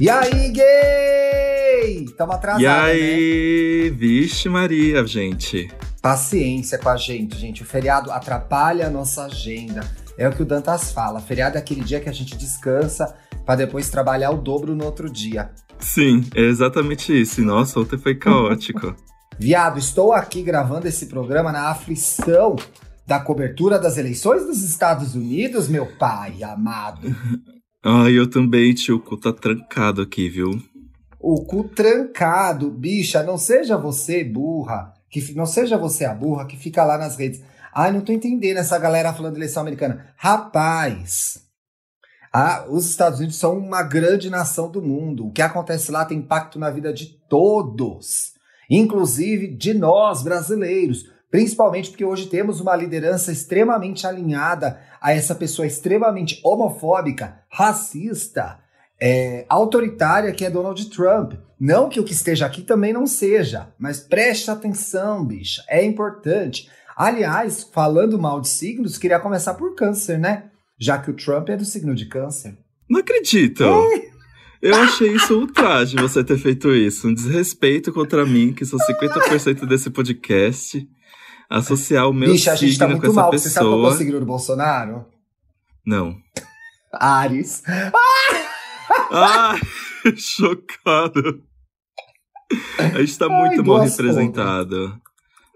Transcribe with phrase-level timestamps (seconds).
[0.00, 2.04] E aí, gay?
[2.16, 2.80] Tamo atrasado, E né?
[2.80, 5.70] aí, vixe Maria, gente.
[6.02, 7.62] Paciência com a gente, gente.
[7.62, 9.82] O feriado atrapalha a nossa agenda.
[10.18, 11.20] É o que o Dantas fala.
[11.20, 13.14] Feriado é aquele dia que a gente descansa
[13.44, 15.50] pra depois trabalhar o dobro no outro dia.
[15.78, 17.40] Sim, é exatamente isso.
[17.40, 18.94] E, Nossa, ontem foi caótico.
[19.38, 22.54] Viado, estou aqui gravando esse programa na aflição
[23.06, 27.08] da cobertura das eleições dos Estados Unidos, meu pai amado.
[27.86, 30.58] Ai, eu também, tio, o cu tá trancado aqui, viu?
[31.20, 36.56] O cu trancado, bicha, não seja você burra, que não seja você a burra que
[36.56, 37.42] fica lá nas redes.
[37.74, 40.06] Ai, não tô entendendo essa galera falando de eleição americana.
[40.16, 41.44] Rapaz,
[42.32, 45.26] ah, os Estados Unidos são uma grande nação do mundo.
[45.26, 48.32] O que acontece lá tem impacto na vida de todos,
[48.70, 51.04] inclusive de nós brasileiros.
[51.34, 58.60] Principalmente porque hoje temos uma liderança extremamente alinhada a essa pessoa extremamente homofóbica, racista,
[59.02, 61.32] é, autoritária que é Donald Trump.
[61.58, 66.70] Não que o que esteja aqui também não seja, mas preste atenção, bicha, é importante.
[66.96, 70.52] Aliás, falando mal de signos, queria começar por câncer, né?
[70.78, 72.56] Já que o Trump é do signo de câncer.
[72.88, 73.64] Não acredito!
[74.62, 77.08] Eu achei isso ultraje você ter feito isso.
[77.08, 80.88] Um desrespeito contra mim, que sou 50% desse podcast.
[81.48, 83.30] Associar o meu bicha, a gente tá muito mal.
[83.30, 83.98] Você sabe qual é o pessoa.
[83.98, 85.06] signo do Bolsonaro?
[85.86, 86.16] Não.
[86.92, 87.62] Ares.
[89.12, 89.60] Ai,
[90.16, 91.42] chocado.
[92.78, 95.00] A gente tá Ai, muito mal duas representado.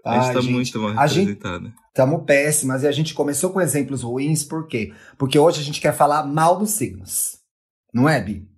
[0.05, 1.73] A gente Ai, tá gente, muito mal representado.
[1.93, 4.93] Tamo péssimas e a gente começou com exemplos ruins, por quê?
[5.17, 7.37] Porque hoje a gente quer falar mal dos signos.
[7.93, 8.48] Não é, Bi?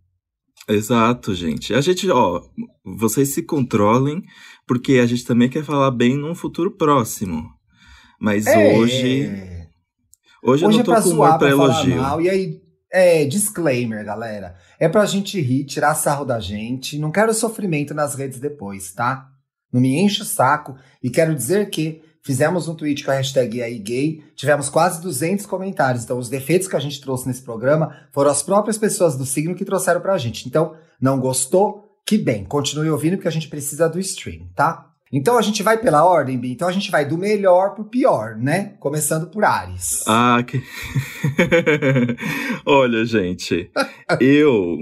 [0.69, 1.73] Exato, gente.
[1.73, 2.41] A gente, ó,
[2.83, 4.23] vocês se controlem,
[4.67, 7.49] porque a gente também quer falar bem num futuro próximo.
[8.19, 9.67] Mas hoje, hoje,
[10.43, 11.95] eu Hoje não é tô pra com zoar, pra elogio.
[11.97, 12.21] mal.
[12.21, 14.55] E aí, é, disclaimer, galera.
[14.79, 16.99] É pra gente rir, tirar sarro da gente.
[16.99, 19.27] Não quero sofrimento nas redes depois, tá?
[19.73, 20.75] Não me enche o saco.
[21.01, 24.23] E quero dizer que fizemos um tweet com a hashtag aí gay.
[24.35, 26.03] Tivemos quase 200 comentários.
[26.03, 29.55] Então, os defeitos que a gente trouxe nesse programa foram as próprias pessoas do signo
[29.55, 30.47] que trouxeram pra gente.
[30.47, 31.89] Então, não gostou?
[32.05, 32.43] Que bem.
[32.43, 34.87] Continue ouvindo porque a gente precisa do stream, tá?
[35.13, 36.51] Então a gente vai pela ordem, Bi.
[36.51, 38.75] Então a gente vai do melhor pro pior, né?
[38.79, 40.03] Começando por Ares.
[40.07, 40.63] Ah, que...
[42.65, 43.69] Olha, gente,
[44.21, 44.77] eu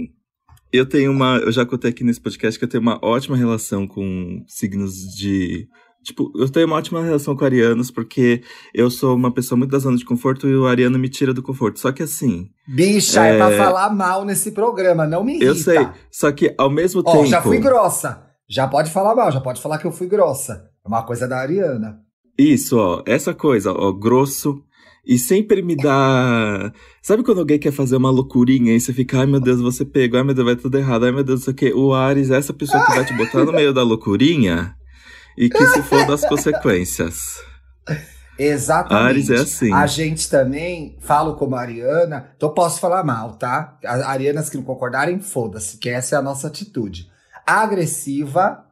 [0.72, 3.88] eu tenho uma, eu já contei aqui nesse podcast que eu tenho uma ótima relação
[3.88, 5.68] com signos de
[6.10, 8.42] Tipo, eu tenho uma ótima relação com arianos, porque
[8.74, 11.42] eu sou uma pessoa muito da zona de conforto e o ariano me tira do
[11.44, 11.80] conforto.
[11.80, 13.58] Só que assim, Bicha, é, pra É.
[13.58, 15.46] falar mal nesse programa, não me irrita.
[15.46, 17.26] eu sei, só que ao mesmo Ó, tempo.
[17.28, 18.24] já fui grossa.
[18.50, 20.64] Já pode falar mal, já pode falar que eu fui grossa.
[20.84, 22.00] É uma coisa da Ariana.
[22.38, 24.64] Isso, ó, essa coisa, ó, grosso.
[25.06, 26.72] E sempre me dá.
[27.02, 30.18] Sabe quando alguém quer fazer uma loucurinha e você fica, ai meu Deus, você pegou,
[30.20, 31.72] ai meu Deus, vai tudo errado, ai meu Deus, isso aqui.
[31.74, 34.76] O Ares é essa pessoa que vai te botar no meio da loucurinha
[35.40, 37.42] e que se for das consequências.
[38.38, 39.06] Exatamente.
[39.06, 39.74] Ares é assim.
[39.74, 43.78] A gente também, falo como a Ariana, então posso falar mal, tá?
[43.86, 47.08] A- Arianas que não concordarem, foda-se, que essa é a nossa atitude.
[47.46, 48.64] Agressiva,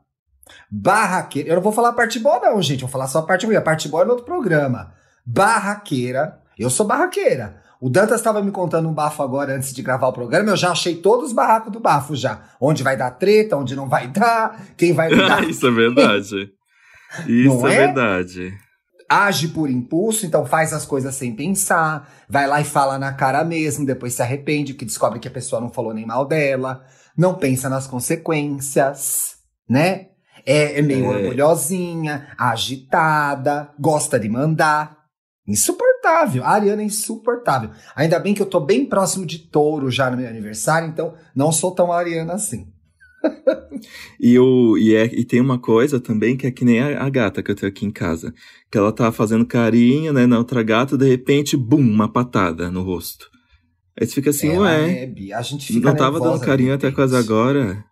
[0.72, 1.50] barraqueira.
[1.50, 2.82] Eu não vou falar a parte boa, não, gente.
[2.82, 3.56] Vou falar só a parte ruim.
[3.56, 4.94] A parte boa é no outro programa.
[5.26, 6.40] Barraqueira.
[6.58, 7.62] Eu sou barraqueira.
[7.80, 10.50] O Dantas estava me contando um bafo agora antes de gravar o programa.
[10.50, 12.42] Eu já achei todos os barracos do bafo já.
[12.60, 15.44] Onde vai dar treta, onde não vai dar, quem vai dar.
[15.48, 16.50] Isso é verdade.
[17.28, 17.74] Isso é?
[17.74, 17.78] é?
[17.88, 18.54] verdade.
[19.10, 23.44] age por impulso, então faz as coisas sem pensar, vai lá e fala na cara
[23.44, 26.84] mesmo, depois se arrepende, que descobre que a pessoa não falou nem mal dela,
[27.18, 29.36] não pensa nas consequências,
[29.70, 30.08] né?
[30.46, 31.08] É, é meio É.
[31.18, 34.98] orgulhosinha, agitada, gosta de mandar.
[35.48, 36.44] Insuportável.
[36.44, 37.72] A Ariana é insuportável.
[37.96, 41.52] Ainda bem que eu tô bem próximo de touro já no meu aniversário, então não
[41.54, 42.68] sou tão ariana assim.
[44.20, 47.10] E, o, e, é, e tem uma coisa também que é que nem a, a
[47.10, 48.34] gata que eu tenho aqui em casa.
[48.72, 52.84] Que ela tá fazendo carinho, né, na outra gata, de repente, bum, uma patada no
[52.84, 53.30] rosto.
[54.00, 56.92] Aí você fica assim, Ela ué, é a gente fica não tava dando carinho até
[56.92, 57.84] quase agora?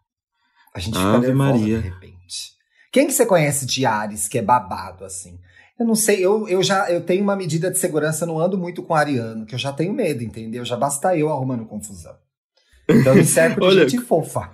[0.73, 1.81] A gente fica Ave Maria.
[1.81, 2.15] de repente.
[2.91, 5.39] Quem que você conhece de Ares que é babado assim?
[5.79, 8.81] Eu não sei, eu, eu já eu tenho uma medida de segurança, não ando muito
[8.81, 10.63] com ariano, que eu já tenho medo, entendeu?
[10.63, 12.15] Já basta eu arrumando confusão.
[12.87, 14.51] Então me cerco de gente fofa.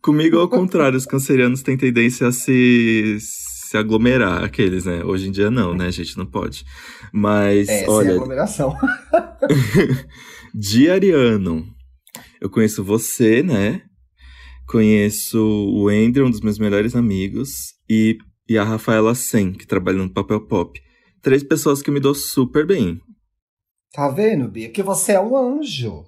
[0.00, 5.04] Comigo, ao contrário, os cancerianos têm tendência a se, se aglomerar, aqueles, né?
[5.04, 5.86] Hoje em dia não, né?
[5.86, 6.64] A gente não pode.
[7.12, 8.74] Mas, É, olha, aglomeração.
[10.54, 11.66] de ariano,
[12.40, 13.82] eu conheço você, né?
[14.66, 18.16] Conheço o Andrew, um dos meus melhores amigos, e,
[18.48, 20.80] e a Rafaela Sen, que trabalha no Papel Pop.
[21.20, 23.00] Três pessoas que me dou super bem.
[23.92, 24.68] Tá vendo, Bia?
[24.68, 26.06] Porque você é um anjo.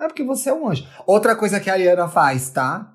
[0.00, 0.84] É porque você é um anjo.
[1.06, 2.91] Outra coisa que a Ariana faz, tá?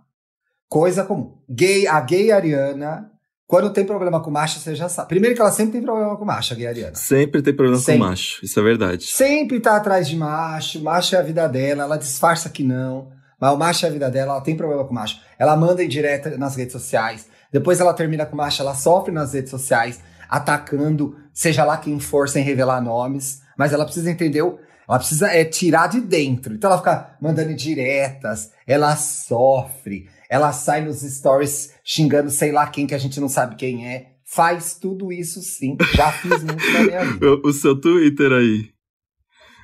[0.70, 1.38] Coisa comum.
[1.50, 3.10] Gay, a gay Ariana,
[3.48, 5.08] quando tem problema com macho, você já sabe.
[5.10, 6.96] Primeiro que ela sempre tem problema com macho, a gay Ariana.
[6.96, 8.02] Sempre tem problema Sempre.
[8.02, 9.06] com macho, isso é verdade.
[9.06, 13.10] Sempre tá atrás de macho, macho é a vida dela, ela disfarça que não.
[13.40, 15.20] Mas o macho é a vida dela, ela tem problema com macho.
[15.40, 17.28] Ela manda em direta nas redes sociais.
[17.52, 22.28] Depois ela termina com macho, ela sofre nas redes sociais, atacando, seja lá quem for,
[22.28, 23.42] sem revelar nomes.
[23.58, 24.60] Mas ela precisa entender, o-
[24.90, 26.54] ela precisa é, tirar de dentro.
[26.56, 32.86] Então ela fica mandando diretas, ela sofre, ela sai nos stories xingando sei lá quem
[32.86, 34.14] que a gente não sabe quem é.
[34.26, 35.78] Faz tudo isso sim.
[35.94, 37.28] Já fiz muito na minha vida.
[37.28, 38.70] O, o seu Twitter aí.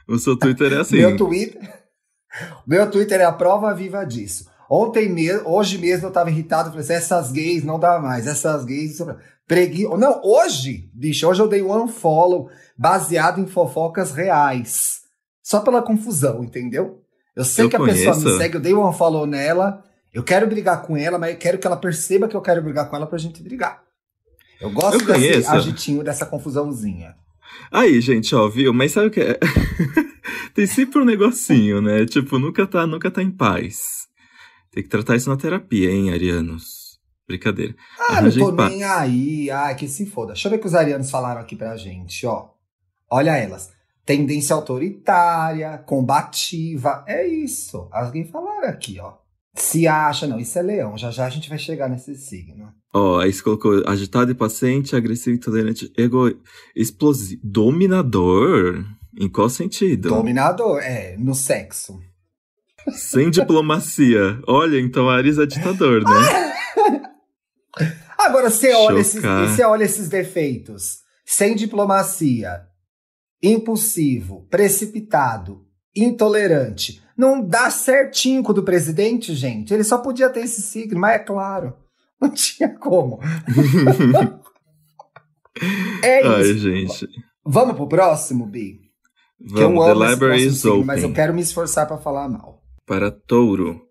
[0.07, 0.97] O seu Twitter é assim.
[0.97, 1.61] Meu Twitter.
[2.65, 4.45] Meu Twitter é a prova viva disso.
[4.69, 8.65] Ontem mesmo, hoje mesmo eu tava irritado, falei assim, essas gays não dá mais, essas
[8.65, 8.97] gays.
[9.47, 9.83] Pregui...
[9.83, 15.01] Não, hoje, bicho, hoje eu dei um unfollow baseado em fofocas reais.
[15.43, 17.01] Só pela confusão, entendeu?
[17.35, 19.83] Eu sei Eu que a pessoa me segue, eu dei um unfollow nela,
[20.13, 22.89] eu quero brigar com ela, mas eu quero que ela perceba que eu quero brigar
[22.89, 23.83] com ela pra gente brigar.
[24.61, 27.15] Eu gosto Eu desse agitinho, dessa confusãozinha.
[27.71, 28.73] Aí, gente, ó, viu?
[28.73, 29.39] Mas sabe o que é?
[30.53, 32.05] Tem sempre um negocinho, né?
[32.05, 34.07] Tipo, nunca tá, nunca tá em paz.
[34.71, 36.99] Tem que tratar isso na terapia, hein, arianos?
[37.27, 37.75] Brincadeira.
[38.09, 39.49] Ah, não tô nem aí.
[39.49, 40.33] Ai, que se foda.
[40.33, 42.49] Deixa eu ver o que os arianos falaram aqui pra gente, ó.
[43.09, 43.71] Olha elas.
[44.05, 47.03] Tendência autoritária, combativa.
[47.07, 47.87] É isso.
[47.91, 49.22] Alguém falaram aqui, ó.
[49.55, 50.97] Se acha, não, isso é leão.
[50.97, 52.73] Já já a gente vai chegar nesse signo.
[52.93, 56.31] Ó, aí você colocou agitado e paciente, agressivo, intolerante, ego...
[56.75, 57.41] explosivo.
[57.43, 58.83] Dominador?
[59.19, 60.09] Em qual sentido?
[60.09, 61.99] Dominador, é, no sexo.
[62.91, 64.41] Sem diplomacia.
[64.47, 66.53] Olha, então Ares é ditador, né?
[68.17, 70.99] Agora, você olha, esses, você olha esses defeitos.
[71.25, 72.61] Sem diplomacia,
[73.41, 75.65] impulsivo, precipitado,
[75.95, 77.02] intolerante.
[77.17, 79.73] Não dá certinho com o do presidente, gente.
[79.73, 81.73] Ele só podia ter esse signo, mas é claro.
[82.19, 83.19] Não tinha como.
[86.03, 86.59] é Ai, isso.
[86.59, 87.07] gente.
[87.45, 88.79] Vamos pro próximo, Bi?
[89.45, 90.85] Que eu Vamos, the library is signo, open.
[90.85, 92.61] mas eu quero me esforçar pra falar mal.
[92.85, 93.81] Para touro.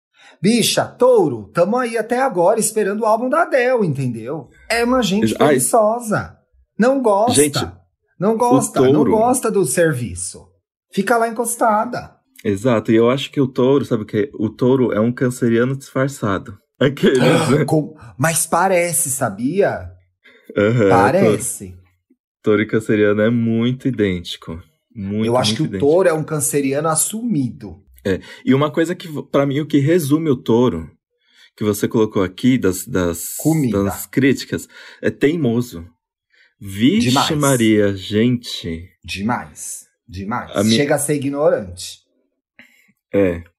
[0.40, 4.48] Bicha, touro, tamo aí até agora esperando o álbum da Adele, entendeu?
[4.68, 5.48] É uma gente Ai.
[5.48, 6.36] preguiçosa.
[6.78, 7.34] Não gosta.
[7.34, 7.70] Gente,
[8.18, 10.48] não gosta, não gosta do serviço.
[10.90, 12.16] Fica lá encostada.
[12.44, 14.30] Exato, e eu acho que o touro, sabe o que?
[14.34, 16.58] O touro é um canceriano disfarçado.
[16.80, 17.18] Aqueles,
[17.50, 17.64] né?
[17.64, 19.88] Com- Mas parece, sabia?
[20.56, 21.74] Aham, Parece.
[22.42, 24.60] Touro e canceriano é muito idêntico.
[24.94, 25.90] Muito, Eu acho muito que o idêntico.
[25.90, 27.76] touro é um canceriano assumido.
[28.44, 30.90] E uma coisa que, pra mim, o que resume o touro,
[31.56, 33.84] que você colocou aqui das, das, Comida.
[33.84, 34.68] das críticas,
[35.00, 35.86] é teimoso.
[36.60, 37.30] Vixe Demais.
[37.38, 38.88] Maria, gente.
[39.04, 39.84] Demais.
[40.08, 40.50] Demais.
[40.50, 42.01] A Chega a ser ignorante.
[43.12, 43.36] É.
[43.38, 43.52] O taurino,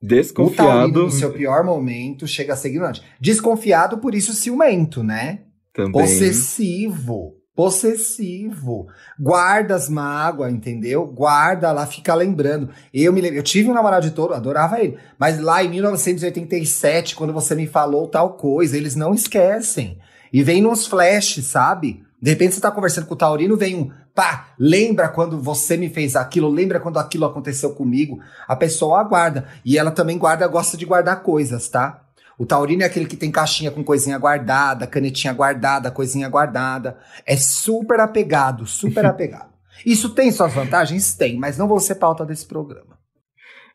[0.00, 3.02] Desconfiado no seu pior momento, chega a ser ignorante.
[3.20, 5.40] Desconfiado, por isso ciumento, né?
[5.76, 5.92] também.
[5.92, 7.34] Possessivo.
[7.54, 8.86] Possessivo.
[9.18, 11.06] Guarda as mágoas, entendeu?
[11.06, 12.70] Guarda lá, fica lembrando.
[12.92, 14.98] Eu me lembro, eu tive um namorado de touro, adorava ele.
[15.18, 19.98] Mas lá em 1987, quando você me falou tal coisa, eles não esquecem.
[20.32, 22.02] E vem nos flashes, sabe?
[22.20, 25.90] De repente você tá conversando com o Taurino, vem um, pá, lembra quando você me
[25.90, 28.18] fez aquilo, lembra quando aquilo aconteceu comigo.
[28.48, 29.46] A pessoa aguarda.
[29.62, 32.02] E ela também guarda, gosta de guardar coisas, tá?
[32.38, 36.98] O taurino é aquele que tem caixinha com coisinha guardada, canetinha guardada, coisinha guardada.
[37.26, 39.50] É super apegado, super apegado.
[39.84, 41.14] Isso tem suas vantagens?
[41.14, 42.98] Tem, mas não vou ser pauta desse programa.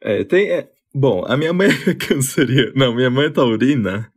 [0.02, 0.50] É, tem.
[0.50, 2.74] é- bom, a minha mãe é canceriana.
[2.76, 4.12] Não, minha mãe é taurina.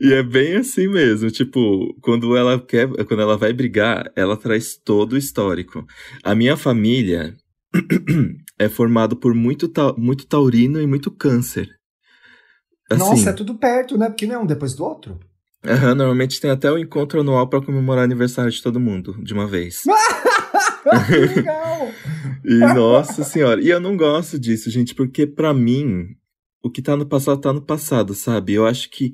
[0.00, 1.30] E é bem assim mesmo.
[1.30, 2.88] Tipo, quando ela quer.
[3.06, 5.84] Quando ela vai brigar, ela traz todo o histórico.
[6.24, 7.36] A minha família
[8.58, 11.68] é formado por muito, tau- muito taurino e muito câncer.
[12.90, 14.08] Assim, Nossa, é tudo perto, né?
[14.08, 15.20] Porque não é um depois do outro.
[15.64, 19.32] aham, normalmente tem até o encontro anual pra comemorar o aniversário de todo mundo, de
[19.32, 19.82] uma vez.
[21.06, 21.88] que legal!
[22.44, 26.06] E nossa senhora, e eu não gosto disso, gente, porque pra mim
[26.62, 28.54] o que tá no passado tá no passado, sabe?
[28.54, 29.12] Eu acho que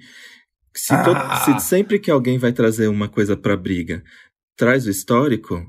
[0.79, 1.37] se, todo- Ah.
[1.45, 4.03] se sempre que alguém vai trazer uma coisa pra briga,
[4.57, 5.63] traz o histórico,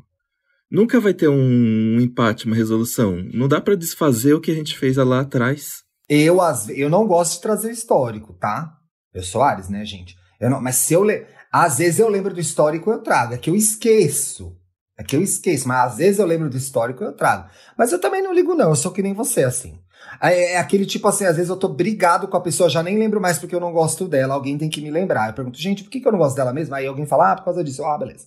[0.71, 3.17] nunca vai ter um, empate, uma resolução.
[3.33, 5.83] Não dá pra desfazer o que a gente fez lá atrás.
[6.09, 8.73] Eu, ve- eu não gosto de trazer histórico, tá?
[9.13, 10.15] Eu sou Ares, né, gente?
[10.39, 11.25] Eu não, mas se eu le...
[11.51, 13.33] Às vezes eu lembro do histórico, eu trago.
[13.33, 14.55] É que eu esqueço.
[14.99, 17.49] É que eu esqueço, mas às vezes eu lembro do histórico, eu trago.
[17.77, 18.69] Mas eu também não ligo, não.
[18.69, 19.79] Eu sou que nem você, assim.
[20.21, 22.97] É, é aquele tipo assim, às vezes eu tô brigado com a pessoa, já nem
[22.97, 24.33] lembro mais porque eu não gosto dela.
[24.33, 25.29] Alguém tem que me lembrar.
[25.29, 26.73] Eu pergunto, gente, por que, que eu não gosto dela mesmo?
[26.75, 27.83] Aí alguém fala, ah, por causa disso.
[27.85, 28.25] Ah, beleza.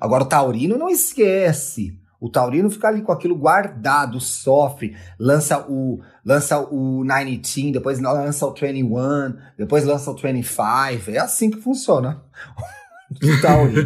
[0.00, 1.98] Agora o Taurino não esquece.
[2.20, 8.44] O taurino fica ali com aquilo guardado, sofre, lança o lança o 19, depois lança
[8.44, 11.10] o 21, depois lança o 25.
[11.10, 12.22] É assim que funciona.
[13.10, 13.82] O taurino.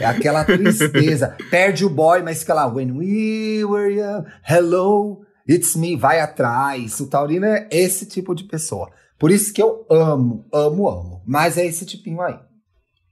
[0.00, 1.36] é aquela tristeza.
[1.50, 2.66] Perde o boy, mas fica lá.
[2.66, 5.96] When we were young, hello, it's me.
[5.96, 7.00] Vai atrás.
[7.00, 8.90] O taurino é esse tipo de pessoa.
[9.18, 11.22] Por isso que eu amo, amo, amo.
[11.26, 12.38] Mas é esse tipinho aí.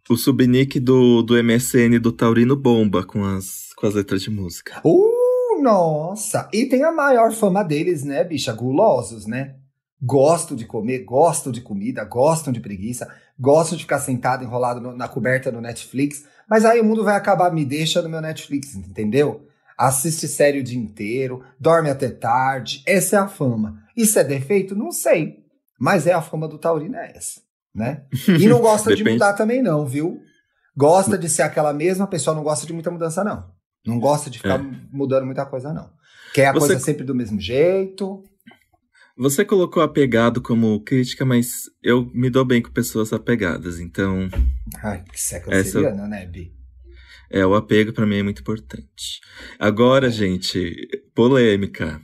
[0.08, 4.80] O subnick do, do MSN do Taurino bomba com as, com as letras de música.
[4.84, 6.48] Uh, nossa!
[6.52, 8.52] E tem a maior fama deles, né, bicha?
[8.52, 9.54] Gulosos, né?
[10.02, 13.08] Gostam de comer, gostam de comida, gostam de preguiça,
[13.38, 16.24] gostam de ficar sentado enrolado no, na coberta do Netflix.
[16.48, 19.46] Mas aí o mundo vai acabar, me deixa no meu Netflix, entendeu?
[19.80, 22.82] Assiste série o dia inteiro, dorme até tarde.
[22.86, 23.82] Essa é a fama.
[23.96, 24.76] Isso é defeito?
[24.76, 25.38] Não sei.
[25.78, 27.40] Mas é a fama do Taurino, é essa
[27.74, 28.04] né?
[28.28, 30.20] E não gosta de mudar também, não, viu?
[30.76, 33.44] Gosta de ser aquela mesma pessoa, não gosta de muita mudança, não.
[33.86, 34.64] Não gosta de ficar é.
[34.92, 35.90] mudando muita coisa, não.
[36.34, 36.68] Quer a Você...
[36.68, 38.22] coisa sempre do mesmo jeito.
[39.16, 44.28] Você colocou apegado como crítica, mas eu me dou bem com pessoas apegadas, então.
[44.82, 45.80] Ai, que seca essa...
[45.80, 46.59] né, Bi?
[47.30, 49.20] É, o apego para mim é muito importante.
[49.58, 52.00] Agora, gente, polêmica.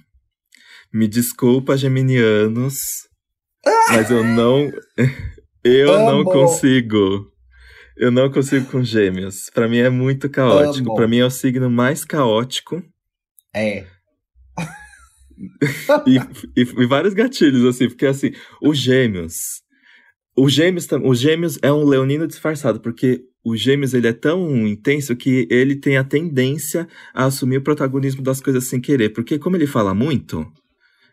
[0.92, 2.76] Me desculpa, geminianos,
[3.90, 4.70] mas eu não.
[5.64, 6.10] Eu Amo.
[6.12, 7.32] não consigo.
[7.96, 9.50] Eu não consigo com gêmeos.
[9.52, 10.94] Para mim é muito caótico.
[10.94, 12.80] Para mim é o signo mais caótico.
[13.52, 13.84] É.
[16.06, 16.18] e,
[16.56, 18.30] e, e, vários gatilhos, assim, porque assim,
[18.62, 19.62] os gêmeos.
[20.36, 25.16] Os gêmeos, os gêmeos é um leonino disfarçado, porque o gêmeos ele é tão intenso
[25.16, 29.10] que ele tem a tendência a assumir o protagonismo das coisas sem querer.
[29.10, 30.46] Porque como ele fala muito,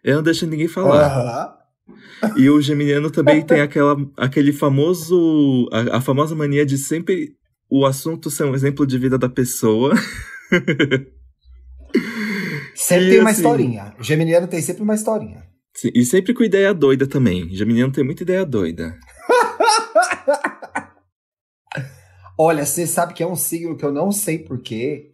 [0.04, 1.56] ele não deixa ninguém falar.
[1.88, 2.38] Uhum.
[2.38, 5.70] E o geminiano também tem aquela, aquele famoso.
[5.72, 7.36] A, a, famosa mania de sempre
[7.70, 9.94] o assunto ser um exemplo de vida da pessoa.
[12.76, 13.96] Sempre e, tem uma assim, historinha.
[14.00, 15.53] O geminiano tem sempre uma historinha.
[15.76, 17.50] Sim, e sempre com ideia doida também.
[17.50, 18.98] Geminiano tem muita ideia doida.
[22.38, 25.12] Olha, você sabe que é um signo que eu não sei porquê.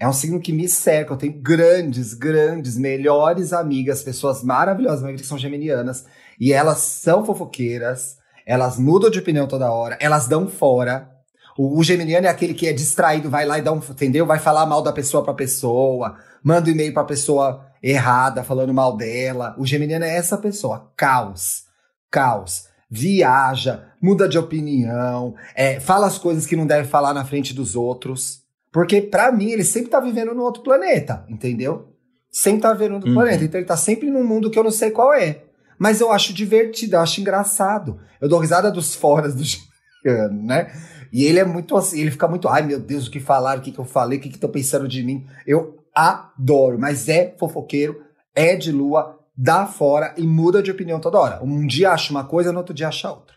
[0.00, 1.12] É um signo que me cerca.
[1.12, 6.06] Eu tenho grandes, grandes, melhores amigas, pessoas maravilhosas que são geminianas.
[6.38, 11.10] E elas são fofoqueiras, elas mudam de opinião toda hora, elas dão fora.
[11.58, 13.78] O, o geminiano é aquele que é distraído, vai lá e dá um.
[13.78, 14.24] Entendeu?
[14.24, 18.96] Vai falar mal da pessoa pra pessoa, manda um e-mail pra pessoa errada, falando mal
[18.96, 19.54] dela.
[19.58, 20.92] O geminiano é essa pessoa.
[20.96, 21.64] Caos.
[22.10, 27.52] Caos viaja, muda de opinião, é, fala as coisas que não deve falar na frente
[27.52, 28.42] dos outros.
[28.72, 31.88] Porque, para mim, ele sempre tá vivendo no outro planeta, entendeu?
[32.30, 33.16] Sempre tá vivendo no outro uhum.
[33.16, 33.44] planeta.
[33.44, 35.42] Então ele tá sempre num mundo que eu não sei qual é.
[35.78, 37.98] Mas eu acho divertido, eu acho engraçado.
[38.20, 39.42] Eu dou risada dos foras do
[40.08, 40.72] Giano, né?
[41.12, 43.64] E ele é muito assim, ele fica muito, ai meu Deus, o que falaram, o
[43.64, 45.26] que, que eu falei, o que estão pensando de mim.
[45.46, 48.02] Eu adoro, mas é fofoqueiro,
[48.34, 51.42] é de lua, dá fora e muda de opinião toda hora.
[51.42, 53.36] Um dia acha uma coisa, no outro dia acha outra.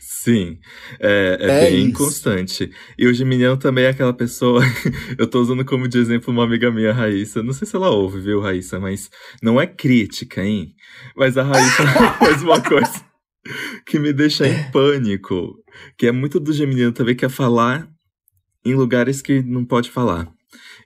[0.00, 0.58] Sim,
[1.00, 1.98] é, é, é bem isso.
[1.98, 2.70] constante.
[2.96, 4.62] E o Geminiano também é aquela pessoa.
[5.18, 7.42] eu tô usando como de exemplo uma amiga minha, Raíssa.
[7.42, 9.10] Não sei se ela ouve, viu, Raíssa, mas
[9.42, 10.74] não é crítica, hein?
[11.16, 11.86] Mas a Raíssa
[12.20, 13.11] faz uma coisa
[13.86, 15.54] que me deixa em pânico.
[15.96, 17.88] Que é muito do Geminiano também, que é falar
[18.64, 20.28] em lugares que não pode falar.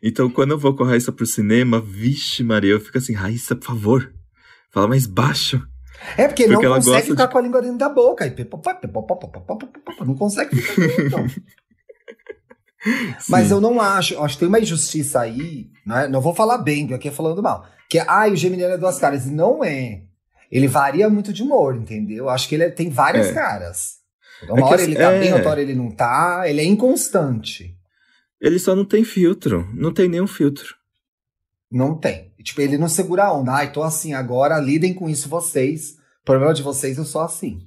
[0.03, 3.57] Então, quando eu vou com a Raíssa pro cinema, vixe, Maria, eu fico assim, Raíssa,
[3.57, 4.13] por favor,
[4.71, 5.61] fala mais baixo.
[6.17, 7.33] É porque, porque não consegue ficar de...
[7.33, 8.25] com a língua dentro da boca.
[10.05, 11.27] Não consegue ficar então.
[13.29, 16.07] Mas eu não acho, acho que tem uma injustiça aí, né?
[16.07, 17.67] Não vou falar bem, aqui é falando mal.
[17.89, 19.27] Que é, ai, o Geminiano é duas caras.
[19.27, 20.03] Não é.
[20.50, 22.29] Ele varia muito de humor, entendeu?
[22.29, 23.33] Acho que ele tem várias é.
[23.33, 23.97] caras.
[24.49, 25.21] Uma é hora ele tá é...
[25.21, 26.45] bem, outra hora ele não tá.
[26.47, 27.75] Ele é inconstante.
[28.41, 29.69] Ele só não tem filtro.
[29.75, 30.75] Não tem nenhum filtro.
[31.71, 32.33] Não tem.
[32.43, 33.53] Tipo, ele não segura a onda.
[33.53, 35.93] Ai, tô assim agora, lidem com isso vocês.
[36.23, 37.67] O problema de vocês, eu sou assim.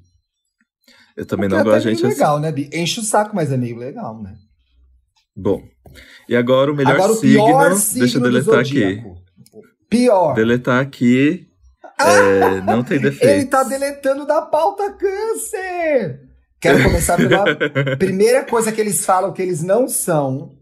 [1.18, 2.44] Eu também Porque não gosto de gente legal, assim.
[2.44, 2.70] né, Bi?
[2.72, 4.36] Enche o saco, mas é meio legal, né?
[5.36, 5.62] Bom.
[6.30, 8.00] E agora o melhor agora, o signo, signo.
[8.00, 9.04] Deixa eu deletar aqui.
[9.90, 10.34] Pior.
[10.34, 11.49] Deletar aqui.
[12.00, 13.26] É, não tem defeito.
[13.30, 16.30] Ele tá deletando da pauta câncer.
[16.60, 20.58] Quero começar pela primeira coisa que eles falam que eles não são,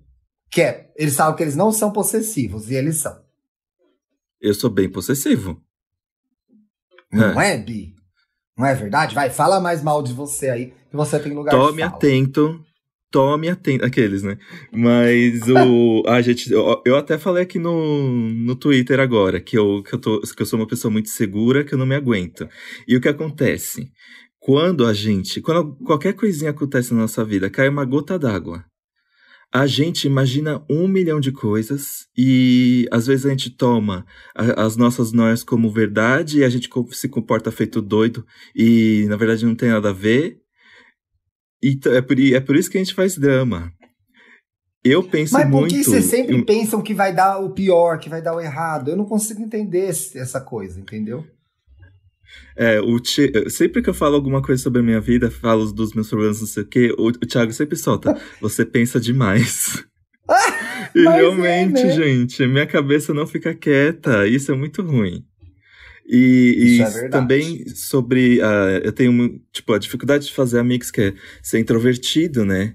[0.51, 3.19] que é, eles falam que eles não são possessivos, e eles são.
[4.39, 5.59] Eu sou bem possessivo.
[7.11, 7.95] Não é, é Bi?
[8.55, 9.15] Não é verdade?
[9.15, 12.63] Vai, fala mais mal de você aí, que você tem lugar Tome atento.
[13.09, 13.85] Tome atento.
[13.85, 14.37] Aqueles, né?
[14.71, 16.03] Mas o.
[16.07, 16.51] a gente.
[16.51, 20.41] Eu, eu, até falei aqui no, no Twitter agora que eu, que, eu tô, que
[20.41, 22.47] eu sou uma pessoa muito segura, que eu não me aguento.
[22.87, 23.91] E o que acontece?
[24.39, 25.41] Quando a gente.
[25.41, 28.65] Quando qualquer coisinha acontece na nossa vida, cai uma gota d'água.
[29.53, 34.75] a gente imagina um milhão de coisas e às vezes a gente toma a, as
[34.75, 39.55] nossas noias como verdade e a gente se comporta feito doido e na verdade não
[39.55, 40.39] tem nada a ver.
[41.61, 43.71] E é por, é por isso que a gente faz drama.
[44.83, 45.73] Eu penso Mas por muito.
[45.73, 48.89] que vocês sempre pensam que vai dar o pior, que vai dar o errado?
[48.89, 51.25] Eu não consigo entender essa coisa, entendeu?
[52.55, 52.99] É, o
[53.49, 56.47] sempre que eu falo alguma coisa sobre a minha vida, falo dos meus problemas, não
[56.47, 58.19] sei o quê, o, o Thiago sempre solta.
[58.41, 59.85] Você pensa demais.
[60.95, 61.91] e Mas é, realmente, né?
[61.91, 64.27] gente, minha cabeça não fica quieta.
[64.27, 65.25] Isso é muito ruim.
[66.07, 68.39] E, Isso e é também sobre.
[68.39, 72.73] Uh, eu tenho, tipo, a dificuldade de fazer amigos, que é ser introvertido, né?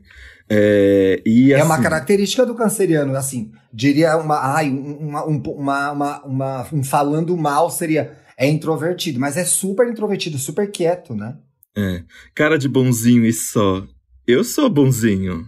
[0.49, 5.93] É, e, É assim, uma característica do canceriano, assim, diria uma, ai, uma, um, uma,
[5.93, 11.37] uma, uma- um falando mal seria, é introvertido, mas é super introvertido, super quieto, né?
[11.75, 12.03] é,
[12.35, 13.83] cara de bonzinho e só.
[14.27, 15.47] Eu sou bonzinho.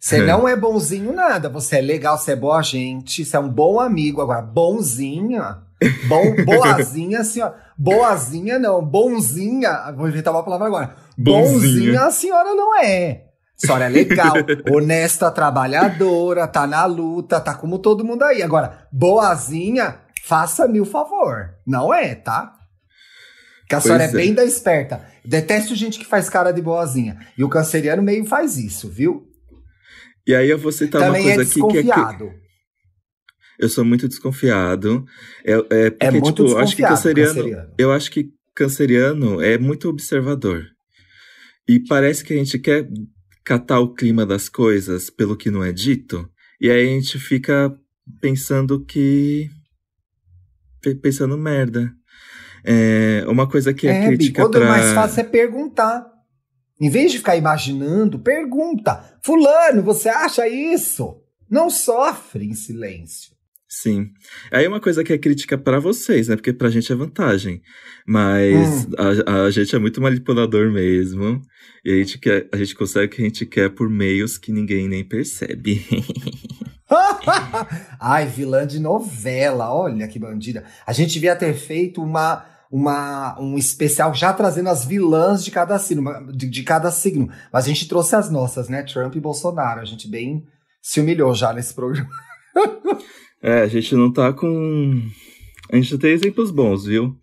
[0.00, 0.26] Você É.
[0.26, 3.78] não é bonzinho nada, você é legal, você é boa gente, você é um bom
[3.78, 5.58] amigo, agora, bonzinha,
[6.06, 11.50] bom, boazinha, assim, ó, boazinha não, bonzinha, vou inventar uma palavra agora, Bonzinha.
[11.52, 13.24] bonzinha a senhora não é.
[13.56, 14.34] A senhora é legal,
[14.72, 18.42] honesta, trabalhadora, tá na luta, tá como todo mundo aí.
[18.42, 21.50] Agora, boazinha, faça-me o favor.
[21.66, 22.52] Não é, tá?
[23.68, 24.12] Que a Pois senhora é é.
[24.12, 25.02] bem da esperta.
[25.24, 27.18] Detesto gente que faz cara de boazinha.
[27.38, 29.26] E o canceriano meio faz isso, viu?
[30.26, 32.43] E aí eu vou citar Também uma é coisa aqui que é que desconfiado.
[33.58, 35.04] Eu sou muito desconfiado.
[35.44, 37.74] É, é porque, É muito tipo, eu acho que desconfiado, canceriano, canceriano.
[37.78, 40.64] eu acho que canceriano é muito observador.
[41.68, 42.86] E parece que a gente quer
[43.44, 46.28] catar o clima das coisas pelo que não é dito.
[46.60, 47.74] E aí a gente fica
[48.20, 49.48] pensando que.
[50.80, 51.92] pe- pensando merda.
[52.64, 54.64] É, uma coisa que é, É, crítica quando pra.
[54.64, 56.06] é mais fácil é perguntar.
[56.80, 59.16] Em vez de ficar imaginando, pergunta.
[59.22, 61.16] Fulano, você acha isso?
[61.48, 63.33] Não sofre em silêncio.
[63.68, 64.10] Sim.
[64.52, 66.36] Aí uma coisa que é crítica pra vocês, né?
[66.36, 67.60] Porque pra gente é vantagem.
[68.06, 68.90] Mas Hum.
[69.26, 71.40] a, a gente é muito manipulador mesmo.
[71.84, 74.52] E a gente, quer, a gente consegue o que a gente quer por meios que
[74.52, 75.84] ninguém nem percebe.
[78.00, 80.64] Ai, vilã de novela, olha que bandida.
[80.86, 85.78] A gente devia ter feito uma, uma, um especial já trazendo as vilãs de cada
[85.78, 87.28] signo, de, de cada signo.
[87.52, 88.82] Mas a gente trouxe as nossas, né?
[88.82, 89.80] Trump e Bolsonaro.
[89.80, 90.46] A gente bem
[90.80, 92.08] se humilhou já nesse programa.
[93.44, 95.02] é, a gente não tá com.
[95.70, 97.14] A gente tem exemplos bons, viu?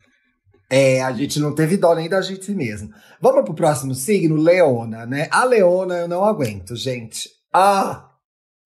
[0.70, 2.92] É, a gente não teve dó nem da gente mesmo.
[3.20, 5.28] Vamos pro próximo signo, Leona, né?
[5.32, 7.28] A Leona eu não aguento, gente.
[7.52, 8.08] Ah,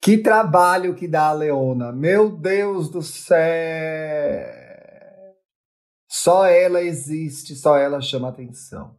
[0.01, 1.93] que trabalho que dá a Leona.
[1.93, 4.45] Meu Deus do céu.
[6.09, 8.97] Só ela existe, só ela chama atenção.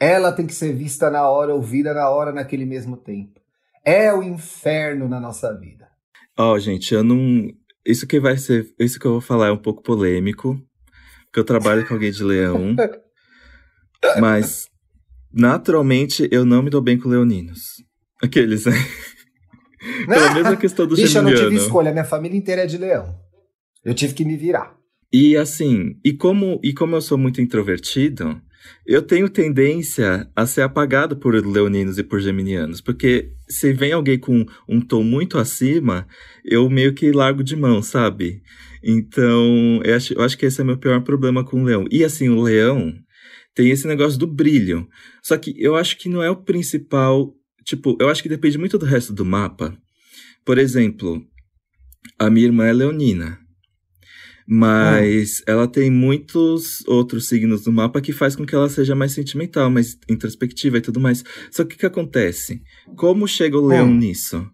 [0.00, 3.40] Ela tem que ser vista na hora, ouvida na hora, naquele mesmo tempo.
[3.84, 5.91] É o inferno na nossa vida.
[6.38, 7.48] Ó, gente, eu não.
[7.84, 8.72] Isso que vai ser.
[8.78, 10.60] Isso que eu vou falar é um pouco polêmico.
[11.26, 12.76] Porque eu trabalho com alguém de leão.
[14.20, 14.68] mas,
[15.32, 17.82] naturalmente, eu não me dou bem com leoninos.
[18.22, 18.72] Aqueles, né?
[20.06, 21.66] Pela mesma questão do Bicho, eu não tive geminiano.
[21.66, 23.18] escolha, minha família inteira é de leão.
[23.84, 24.76] Eu tive que me virar.
[25.12, 28.40] E assim, e como, e como eu sou muito introvertido,
[28.86, 32.80] eu tenho tendência a ser apagado por leoninos e por geminianos.
[32.80, 36.06] Porque se vem alguém com um tom muito acima,
[36.44, 38.42] eu meio que largo de mão, sabe?
[38.82, 41.86] Então, eu acho, eu acho que esse é meu pior problema com o leão.
[41.90, 42.92] E assim, o leão
[43.54, 44.88] tem esse negócio do brilho.
[45.22, 47.34] Só que eu acho que não é o principal.
[47.64, 49.76] Tipo, eu acho que depende muito do resto do mapa.
[50.44, 51.24] Por exemplo,
[52.18, 53.38] a minha irmã é leonina.
[54.46, 59.12] Mas ela tem muitos outros signos no mapa que faz com que ela seja mais
[59.12, 61.24] sentimental, mais introspectiva e tudo mais.
[61.50, 62.60] Só que o que acontece?
[62.96, 63.96] Como chega o leão Hum.
[63.98, 64.46] nisso?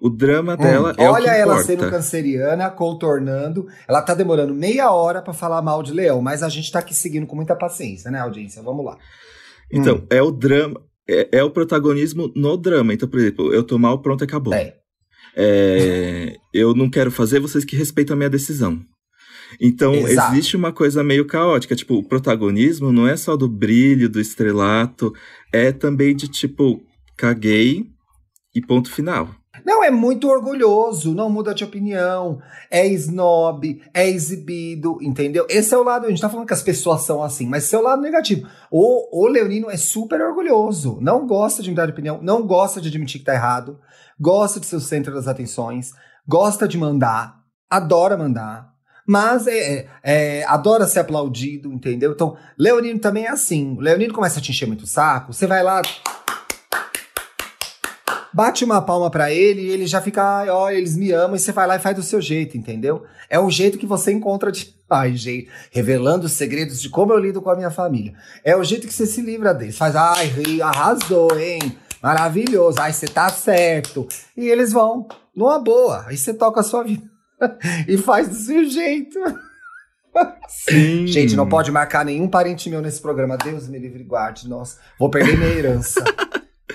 [0.00, 1.64] O drama dela é o que Olha ela importa.
[1.64, 3.66] sendo canceriana, contornando.
[3.88, 6.94] Ela tá demorando meia hora pra falar mal de leão, mas a gente tá aqui
[6.94, 8.60] seguindo com muita paciência, né, audiência?
[8.62, 8.98] Vamos lá.
[9.72, 10.06] Então, Hum.
[10.10, 12.92] é o drama, é, é o protagonismo no drama.
[12.92, 14.52] Então, por exemplo, eu tô mal, pronto, acabou.
[14.52, 14.74] É.
[15.38, 18.80] É, eu não quero fazer, vocês que respeitam a minha decisão.
[19.60, 20.32] Então, Exato.
[20.34, 21.76] existe uma coisa meio caótica.
[21.76, 25.12] Tipo, o protagonismo não é só do brilho, do estrelato,
[25.52, 26.82] é também de tipo,
[27.16, 27.86] caguei
[28.54, 29.28] e ponto final.
[29.64, 32.40] Não, é muito orgulhoso, não muda de opinião,
[32.70, 35.46] é snob, é exibido, entendeu?
[35.48, 37.74] Esse é o lado, a gente tá falando que as pessoas são assim, mas esse
[37.74, 38.46] é o lado negativo.
[38.70, 42.88] O, o Leonino é super orgulhoso, não gosta de mudar de opinião, não gosta de
[42.88, 43.78] admitir que tá errado,
[44.20, 45.90] gosta de ser o centro das atenções,
[46.28, 47.40] gosta de mandar,
[47.70, 48.75] adora mandar,
[49.06, 52.12] mas é, é- é, adora ser aplaudido, entendeu?
[52.12, 53.76] Então, Leonino também é assim.
[53.76, 55.80] O Leonino começa a te encher muito o saco, você vai lá,
[58.32, 61.38] bate uma palma pra ele e ele já fica, ai, ó, eles me amam, e
[61.38, 63.04] você vai lá e faz do seu jeito, entendeu?
[63.30, 64.74] É o jeito que você encontra de.
[64.88, 68.14] Ai, gente, revelando os segredos de como eu lido com a minha família.
[68.44, 69.76] É o jeito que você se livra deles.
[69.76, 71.58] Faz, ai, ri, arrasou, hein?
[72.00, 74.06] Maravilhoso, ai, você tá certo.
[74.36, 76.04] E eles vão, numa boa.
[76.06, 77.02] Aí você toca a sua vida
[77.88, 79.18] e faz do seu jeito.
[80.48, 81.06] Sim.
[81.06, 83.36] Gente, não pode marcar nenhum parente meu nesse programa.
[83.36, 84.48] Deus me livre e guarde.
[84.48, 86.02] Nossa, vou perder minha herança.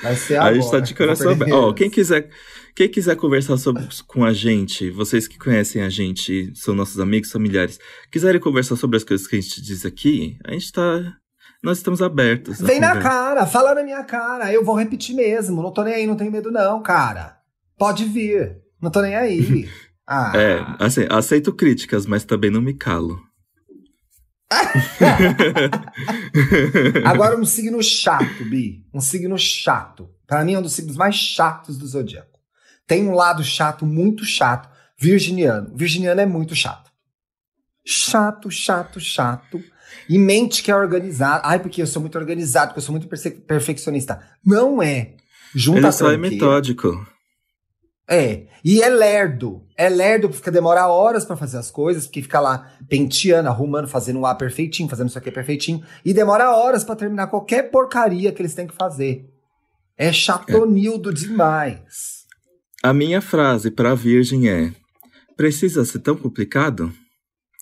[0.01, 0.51] Vai ser agora.
[0.51, 1.53] A gente tá de coração aberto.
[1.53, 2.29] Ó, quem quiser,
[2.75, 7.31] quem quiser conversar sobre, com a gente, vocês que conhecem a gente, são nossos amigos,
[7.31, 7.79] familiares,
[8.11, 11.17] quiserem conversar sobre as coisas que a gente diz aqui, a gente tá.
[11.63, 12.59] Nós estamos abertos.
[12.59, 14.51] Vem na cara, fala na minha cara.
[14.51, 15.61] Eu vou repetir mesmo.
[15.61, 17.37] Não tô nem aí, não tenho medo, não, cara.
[17.77, 18.57] Pode vir.
[18.81, 19.69] Não tô nem aí.
[20.07, 20.31] Ah.
[20.35, 23.19] É, assim, aceito críticas, mas também não me calo.
[27.05, 28.85] Agora um signo chato, Bi.
[28.93, 30.09] Um signo chato.
[30.27, 32.39] Pra mim é um dos signos mais chatos do zodíaco.
[32.87, 34.69] Tem um lado chato, muito chato.
[34.99, 35.71] Virginiano.
[35.75, 36.91] Virginiano é muito chato.
[37.85, 39.61] Chato, chato, chato.
[40.09, 41.41] E mente que é organizado.
[41.45, 44.21] Ai, porque eu sou muito organizado, porque eu sou muito perfe- perfeccionista.
[44.45, 45.15] Não é.
[45.55, 47.05] Junta Ele só é metódico.
[48.11, 48.47] É.
[48.63, 49.63] E é lerdo.
[49.77, 54.19] É lerdo porque demora horas pra fazer as coisas, porque fica lá penteando, arrumando, fazendo
[54.19, 55.81] um A perfeitinho, fazendo isso aqui perfeitinho.
[56.03, 59.29] E demora horas pra terminar qualquer porcaria que eles têm que fazer.
[59.97, 62.25] É chatonildo demais.
[62.83, 64.73] A minha frase pra virgem é:
[65.37, 66.91] precisa ser tão complicado?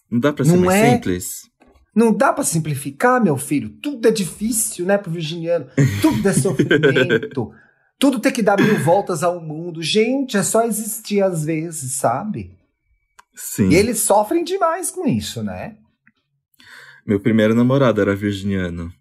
[0.10, 0.92] Não dá pra ser Não mais é?
[0.94, 1.50] simples?
[1.94, 3.70] Não dá pra simplificar, meu filho.
[3.82, 5.68] Tudo é difícil, né, pro virginiano.
[6.02, 7.52] Tudo é sofrimento.
[8.00, 9.84] Tudo tem que dar mil voltas ao mundo.
[9.84, 12.58] Gente, é só existir às vezes, sabe?
[13.36, 13.70] Sim.
[13.70, 15.76] E eles sofrem demais com isso, né?
[17.06, 18.92] Meu primeiro namorado era virginiano.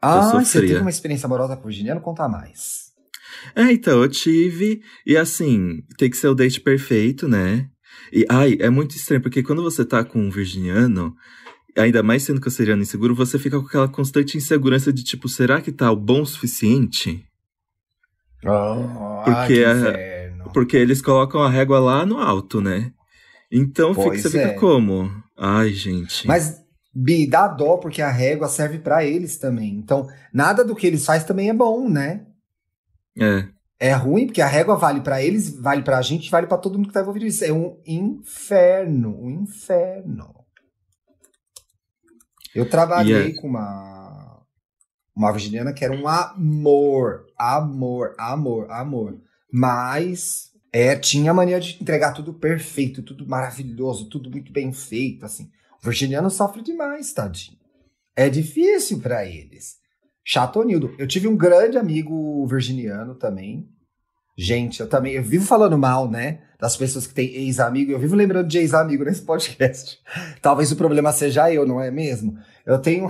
[0.00, 2.00] Ah, você teve uma experiência amorosa com o virginiano?
[2.00, 2.88] Conta mais.
[3.54, 4.80] É, então, eu tive.
[5.04, 7.68] E assim, tem que ser o date perfeito, né?
[8.12, 11.14] E, ai, é muito estranho, porque quando você tá com um virginiano,
[11.76, 15.72] ainda mais sendo canceriano inseguro, você fica com aquela constante insegurança de tipo, será que
[15.72, 17.27] tá o bom o suficiente?
[18.44, 20.50] Oh, Porque que a- inferno.
[20.52, 22.92] Porque eles colocam a régua lá no alto, né?
[23.50, 24.54] Então fica, você fica é.
[24.54, 25.10] como?
[25.36, 26.26] Ai, gente.
[26.26, 26.60] Mas,
[26.94, 29.74] Bi, dá dó porque a régua serve pra eles também.
[29.74, 32.26] Então, nada do que eles fazem também é bom, né?
[33.18, 33.46] É.
[33.80, 36.88] É ruim porque a régua vale pra eles, vale pra gente, vale pra todo mundo
[36.88, 37.44] que tá envolvido nisso.
[37.44, 40.34] É um inferno, um inferno.
[42.54, 44.42] Eu trabalhei E com uma
[45.14, 49.20] uma virginiana que era um amor, amor, amor, amor.
[49.52, 55.24] Mas é, tinha a mania de entregar tudo perfeito, tudo maravilhoso, tudo muito bem feito,
[55.24, 55.50] assim.
[55.80, 57.56] O virginiano sofre demais, tadinho.
[58.16, 59.76] É difícil pra eles.
[60.24, 60.94] Chatonildo.
[60.98, 63.66] Eu tive um grande amigo virginiano também.
[64.36, 68.14] Gente, eu também, eu vivo falando mal, né, das pessoas que têm ex-amigo, eu vivo
[68.14, 69.98] lembrando de ex-amigo nesse podcast.
[70.40, 72.38] Talvez o problema seja eu, não é mesmo?
[72.64, 73.08] Eu tenho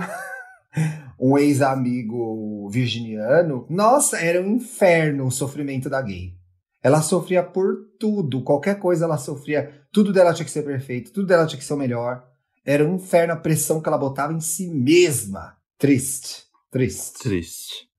[1.19, 3.65] um ex-amigo virginiano.
[3.69, 6.33] Nossa, era um inferno o sofrimento da gay.
[6.81, 11.27] Ela sofria por tudo, qualquer coisa ela sofria, tudo dela tinha que ser perfeito, tudo
[11.27, 12.23] dela tinha que ser o melhor.
[12.65, 15.57] Era um inferno a pressão que ela botava em si mesma.
[15.77, 17.19] Triste, triste.
[17.19, 17.89] Triste.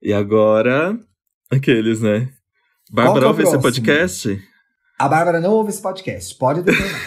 [0.00, 0.98] E agora,
[1.50, 2.32] aqueles, né?
[2.90, 4.42] Bárbara, ouve é o esse podcast?
[4.98, 7.00] A Bárbara não ouve esse podcast, pode determinar.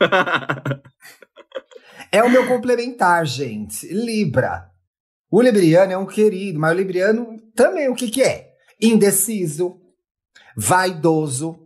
[2.10, 3.86] É o meu complementar, gente.
[3.88, 4.70] Libra.
[5.30, 8.50] O Libriano é um querido, mas o Libriano também o que, que é?
[8.80, 9.80] Indeciso,
[10.56, 11.58] vaidoso,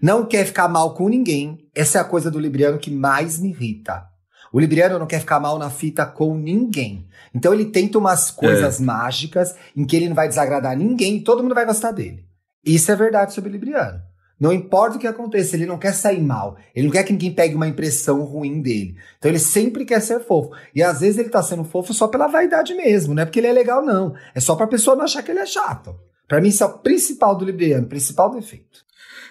[0.00, 1.68] não quer ficar mal com ninguém.
[1.74, 4.04] Essa é a coisa do Libriano que mais me irrita.
[4.52, 7.06] O Libriano não quer ficar mal na fita com ninguém.
[7.34, 11.42] Então ele tenta umas coisas mágicas em que ele não vai desagradar ninguém e todo
[11.42, 12.24] mundo vai gostar dele.
[12.64, 14.00] Isso é verdade sobre o Libriano.
[14.40, 16.56] Não importa o que aconteça, ele não quer sair mal.
[16.74, 18.96] Ele não quer que ninguém pegue uma impressão ruim dele.
[19.18, 20.50] Então ele sempre quer ser fofo.
[20.74, 23.48] E às vezes ele tá sendo fofo só pela vaidade mesmo, não é porque ele
[23.48, 24.14] é legal, não.
[24.34, 25.94] É só pra pessoa não achar que ele é chato.
[26.26, 28.78] Pra mim, isso é o principal do Libriano, principal defeito.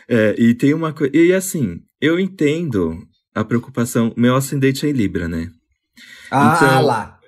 [0.07, 1.15] É, e tem uma coisa.
[1.15, 2.97] E assim, eu entendo
[3.33, 4.13] a preocupação.
[4.17, 5.47] Meu ascendente é em Libra, né?
[6.29, 7.19] Ah, Então, lá.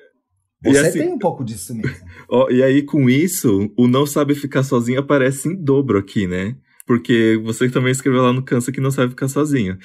[0.66, 1.96] e Você assim- tem um pouco disso mesmo.
[2.52, 6.56] E aí, com isso, o não sabe ficar sozinho aparece em dobro aqui, né?
[6.92, 9.78] Porque você também escreveu lá no Cansa que não sabe ficar sozinho.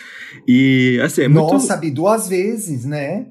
[0.45, 1.53] E, assim, é muito.
[1.53, 3.29] Nossa, Bi, duas vezes, né?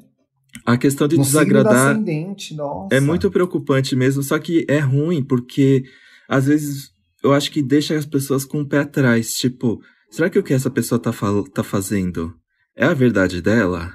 [0.65, 2.95] a questão de no desagradar ascendente, nossa.
[2.95, 5.83] é muito preocupante mesmo, só que é ruim, porque
[6.29, 9.31] às vezes eu acho que deixa as pessoas com o pé atrás.
[9.33, 11.11] Tipo, será que o que essa pessoa tá,
[11.53, 12.33] tá fazendo
[12.77, 13.91] é a verdade dela?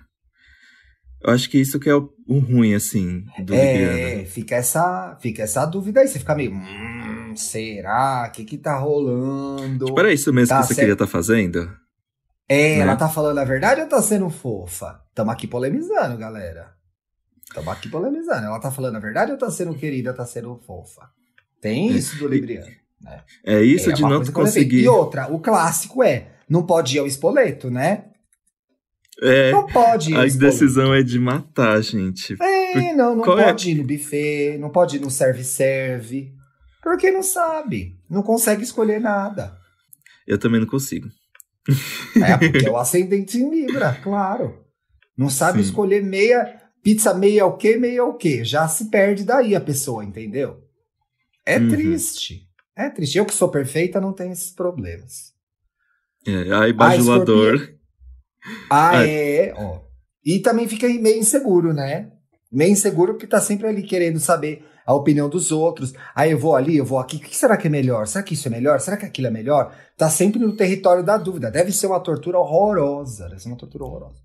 [1.24, 4.26] Eu acho que isso que é o, o ruim, assim, do É, Libriano.
[4.26, 6.08] fica essa, fica essa dúvida aí.
[6.08, 6.52] Você fica meio.
[7.30, 8.26] "Hum, hum, será?
[8.28, 9.86] O que que tá rolando?
[9.86, 11.70] Tipo, era isso mesmo Tá que você queria estar fazendo?
[12.48, 12.80] É, né?
[12.80, 15.00] ela tá falando a verdade ou tá sendo fofa?
[15.14, 16.72] Tamo aqui polemizando, galera.
[17.54, 18.46] Tamo aqui polemizando.
[18.46, 21.08] Ela tá falando a verdade ou tá sendo querida, tá sendo fofa?
[21.60, 21.92] Tem É.
[21.92, 22.66] isso do Libriano.
[23.44, 24.82] É isso é de uma não conseguir.
[24.82, 28.04] E outra, o clássico é, não pode ir ao espoleto, né?
[29.22, 32.36] É, Não pode ir a indecisão é de matar, gente.
[32.42, 33.44] É, não, não Qual é?
[33.44, 36.32] pode ir no buffet, não pode ir no serve-serve.
[36.82, 39.56] Porque não sabe, não consegue escolher nada.
[40.26, 41.08] Eu também não consigo.
[42.16, 44.64] É, porque é o ascendente em Libra, claro.
[45.16, 45.64] Não sabe Sim.
[45.68, 48.44] escolher meia, pizza meia o quê, meia o quê.
[48.44, 50.64] Já se perde daí a pessoa, entendeu?
[51.46, 51.68] É Uhum.
[51.68, 52.48] triste.
[52.76, 53.18] É triste.
[53.18, 55.34] Eu que sou perfeita não tenho esses problemas.
[56.26, 57.74] É, ai, bajulador.
[58.70, 59.06] Ah, Ah.
[59.06, 59.82] é, ó.
[60.24, 62.10] E também fica meio inseguro, né?
[62.52, 65.92] Meio inseguro porque tá sempre ali querendo saber a opinião dos outros.
[66.14, 67.16] Aí eu vou ali, eu vou aqui.
[67.16, 68.06] O que será que é melhor?
[68.08, 68.80] Será que isso é melhor?
[68.80, 69.72] Será que aquilo é melhor?
[69.96, 71.50] Tá sempre no território da dúvida.
[71.50, 73.28] Deve ser uma tortura horrorosa.
[73.28, 74.18] Deve ser uma tortura horrorosa.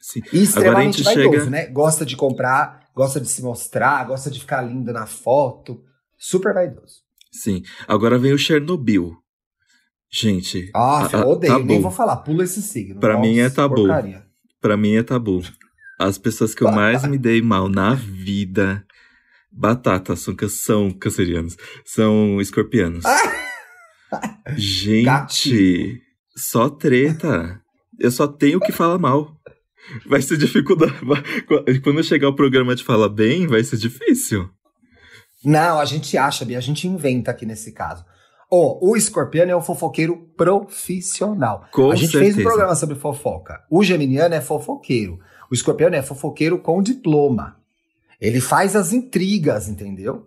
[0.00, 0.22] Sim.
[0.32, 1.66] E extremamente vaidoso, chega- né?
[1.66, 5.82] Gosta de comprar, gosta de se mostrar, gosta de ficar lindo na foto.
[6.16, 7.00] Super vaidoso.
[7.32, 7.62] Sim.
[7.86, 9.12] Agora vem o Chernobyl.
[10.10, 11.82] Gente, Ah, Ah, eu ah, odeio, nem tabu.
[11.82, 12.16] vou falar.
[12.18, 13.00] Pula esse signo.
[13.00, 13.74] Pra mim é Nossa, tabu.
[13.74, 14.24] porcaria.
[14.60, 15.42] pra mim é tabu.
[15.98, 18.84] As pessoas que eu mais me dei mal na vida,
[19.50, 23.04] batatas, são, ca- são cancerianos, são escorpianos.
[24.56, 25.96] Gente, Gatinho.
[26.36, 27.60] só treta.
[27.98, 29.34] Eu só tenho que falar mal.
[30.06, 30.92] Vai ser dificuldade.
[31.82, 34.48] Quando chegar o programa de Fala Bem, vai ser difícil.
[35.44, 38.04] Não, a gente acha, Bia, a gente inventa aqui nesse caso.
[38.50, 41.66] Ó, o escorpiano é o fofoqueiro profissional.
[41.72, 42.34] Com a gente certeza.
[42.34, 43.60] fez um programa sobre fofoca.
[43.70, 45.18] O geminiano é fofoqueiro.
[45.50, 47.56] O escorpiano é fofoqueiro com diploma.
[48.20, 50.26] Ele faz as intrigas, entendeu?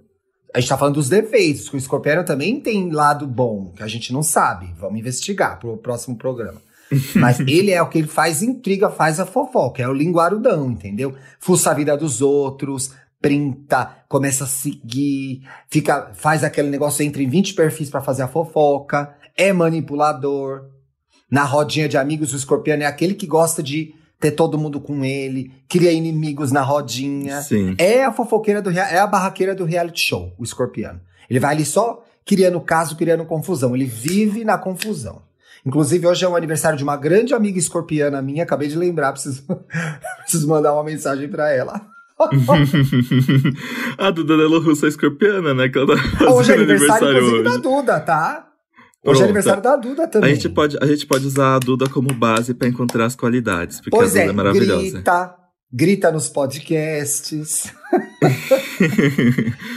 [0.54, 3.88] A gente tá falando dos defeitos, que o escorpiano também tem lado bom, que a
[3.88, 4.74] gente não sabe.
[4.80, 6.62] Vamos investigar pro próximo programa.
[7.16, 9.82] Mas ele é o que ele faz intriga, faz a fofoca.
[9.82, 11.16] É o linguarudão, entendeu?
[11.40, 17.30] Fuça a vida dos outros, printa, começa a seguir, fica, faz aquele negócio, entra em
[17.30, 20.66] 20 perfis pra fazer a fofoca, é manipulador.
[21.30, 25.06] Na rodinha de amigos, o escorpiano é aquele que gosta de ter todo mundo com
[25.06, 27.42] ele, cria inimigos na rodinha.
[27.42, 27.76] Sim.
[27.78, 31.00] É a fofoqueira do é a barraqueira do reality show, o escorpiano.
[31.30, 33.76] Ele vai ali só criando caso, criando confusão.
[33.76, 35.22] Ele vive na confusão.
[35.66, 39.44] Inclusive, hoje é o aniversário de uma grande amiga escorpiana minha, acabei de lembrar, preciso,
[40.22, 41.82] preciso mandar uma mensagem pra ela.
[43.98, 45.70] a Duda Delo Russo é escorpiana, né?
[45.70, 47.62] Que ela tá Hoje é aniversário, aniversário inclusive, da hoje.
[47.62, 48.49] Duda, tá?
[49.06, 49.22] Hoje Pronto.
[49.22, 50.36] é aniversário da Duda A também.
[50.36, 53.92] gente, pode, a gente pode usar a Duda como base pra encontrar as qualidades, porque
[53.92, 54.92] pois a Duda é, é, maravilhosa.
[54.92, 55.36] grita,
[55.72, 57.74] grita nos podcasts.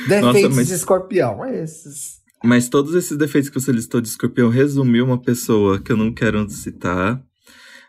[0.08, 2.20] Nossa, Defeitos mas- de escorpião, é esses.
[2.44, 6.12] Mas todos esses defeitos que você listou de escorpião resumiu uma pessoa que eu não
[6.12, 7.22] quero citar,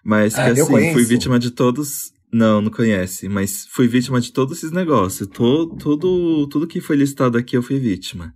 [0.06, 2.14] mas que Ah, eu assim, fui vítima de todos.
[2.32, 5.28] Não, não conhece, mas fui vítima de todos esses negócios.
[5.30, 8.34] To, tudo, tudo que foi listado aqui eu fui vítima.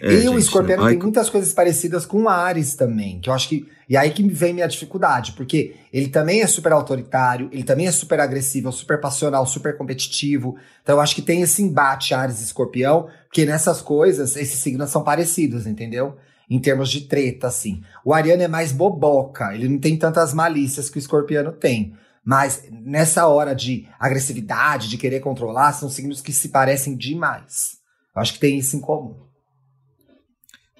[0.00, 3.34] É, e o gente, não- tem muitas coisas parecidas com o Ares também, que eu
[3.34, 3.66] acho que.
[3.88, 7.92] E aí que vem minha dificuldade, porque ele também é super autoritário, ele também é
[7.92, 10.56] super agressivo, super passional, super competitivo.
[10.82, 14.88] Então eu acho que tem esse embate Ares e escorpião, porque nessas coisas, esses signos
[14.90, 16.16] são parecidos, entendeu?
[16.48, 17.82] Em termos de treta, assim.
[18.04, 21.94] O ariano é mais boboca, ele não tem tantas malícias que o escorpiano tem.
[22.24, 27.72] Mas nessa hora de agressividade, de querer controlar, são signos que se parecem demais.
[28.16, 29.14] Eu acho que tem isso em comum.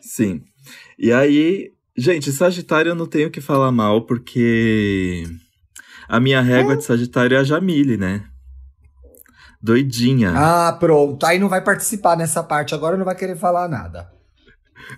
[0.04, 0.42] Sim.
[0.98, 5.24] E aí, gente, Sagitário eu não tenho que falar mal, porque
[6.08, 8.24] a minha régua de Sagitário é a Jamile, né?
[9.62, 10.34] Doidinha.
[10.36, 11.24] Ah, pronto.
[11.24, 14.12] Aí não vai participar nessa parte agora, não vai querer falar nada.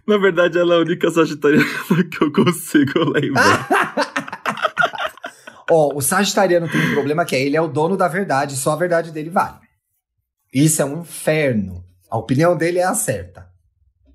[0.06, 1.64] Na verdade, ela é a única Sagitariana
[2.10, 3.68] que eu consigo lembrar.
[5.70, 8.72] Ó, o Sagitariano tem um problema que é ele é o dono da verdade, só
[8.72, 9.58] a verdade dele vale.
[10.52, 11.84] Isso é um inferno.
[12.10, 13.45] A opinião dele é a certa.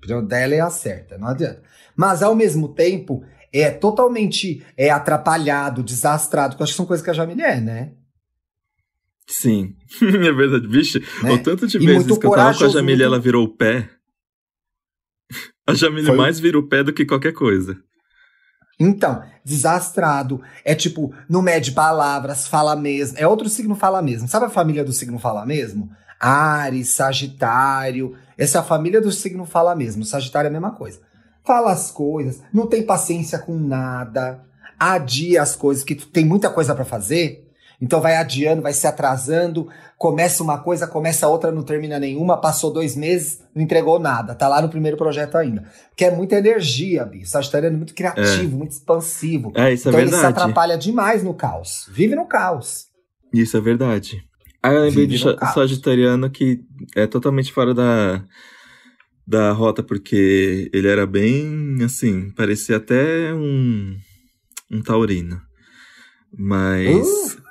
[0.02, 1.62] Opinião dela é a certa, não adianta.
[1.96, 7.04] Mas ao mesmo tempo, é totalmente é atrapalhado, desastrado, que eu acho que são coisas
[7.04, 7.92] que a Jamile é, né?
[9.28, 10.66] Sim, é verdade.
[10.66, 11.32] Vixe, Né?
[11.32, 13.56] o tanto de E vezes que eu tava com a Jamile muito- ela virou o
[13.56, 13.88] pé.
[15.66, 17.78] A Jamile Foi- mais vira o pé do que qualquer coisa.
[18.80, 20.42] Então, desastrado.
[20.64, 23.16] É tipo, não mede palavras, fala mesmo.
[23.16, 24.26] É outro signo fala mesmo.
[24.26, 25.88] Sabe a família do signo fala mesmo?
[26.22, 28.14] Ares, Sagitário.
[28.38, 30.04] Essa família do signo fala mesmo.
[30.04, 31.00] Sagitário é a mesma coisa.
[31.44, 34.44] Fala as coisas, não tem paciência com nada,
[34.78, 37.48] adia as coisas, que tem muita coisa pra fazer.
[37.80, 42.72] Então vai adiando, vai se atrasando, começa uma coisa, começa outra, não termina nenhuma, passou
[42.72, 45.64] dois meses, não entregou nada, tá lá no primeiro projeto ainda.
[45.88, 47.32] Porque é muita energia, bicho.
[47.32, 48.56] Sagitariano é muito criativo, é.
[48.56, 49.52] muito expansivo.
[49.56, 50.24] É, isso é então é verdade.
[50.24, 51.88] ele se atrapalha demais no caos.
[51.90, 52.86] Vive no caos.
[53.34, 54.22] Isso é verdade.
[54.62, 56.60] Ah, eu lembrei de Sagitariano que
[56.94, 58.24] é totalmente fora da,
[59.26, 63.96] da rota, porque ele era bem, assim, parecia até um,
[64.70, 65.40] um taurino.
[66.36, 67.34] Mas...
[67.36, 67.42] Uh!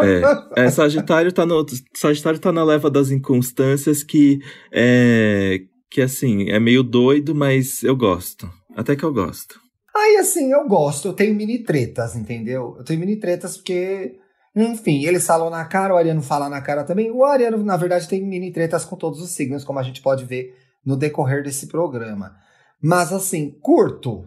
[0.00, 4.38] É, é, Sagitário tá no Sagitário tá na leva das inconstâncias que
[4.70, 8.48] é que assim, é meio doido, mas eu gosto.
[8.76, 9.58] Até que eu gosto.
[9.96, 12.76] Aí assim, eu gosto, eu tenho mini tretas, entendeu?
[12.78, 14.16] Eu tenho mini tretas porque
[14.62, 17.10] enfim, eles falam na cara, o Ariano fala na cara também.
[17.10, 20.24] O Ariano, na verdade, tem mini tretas com todos os signos, como a gente pode
[20.24, 22.36] ver no decorrer desse programa.
[22.82, 24.24] Mas assim, curto.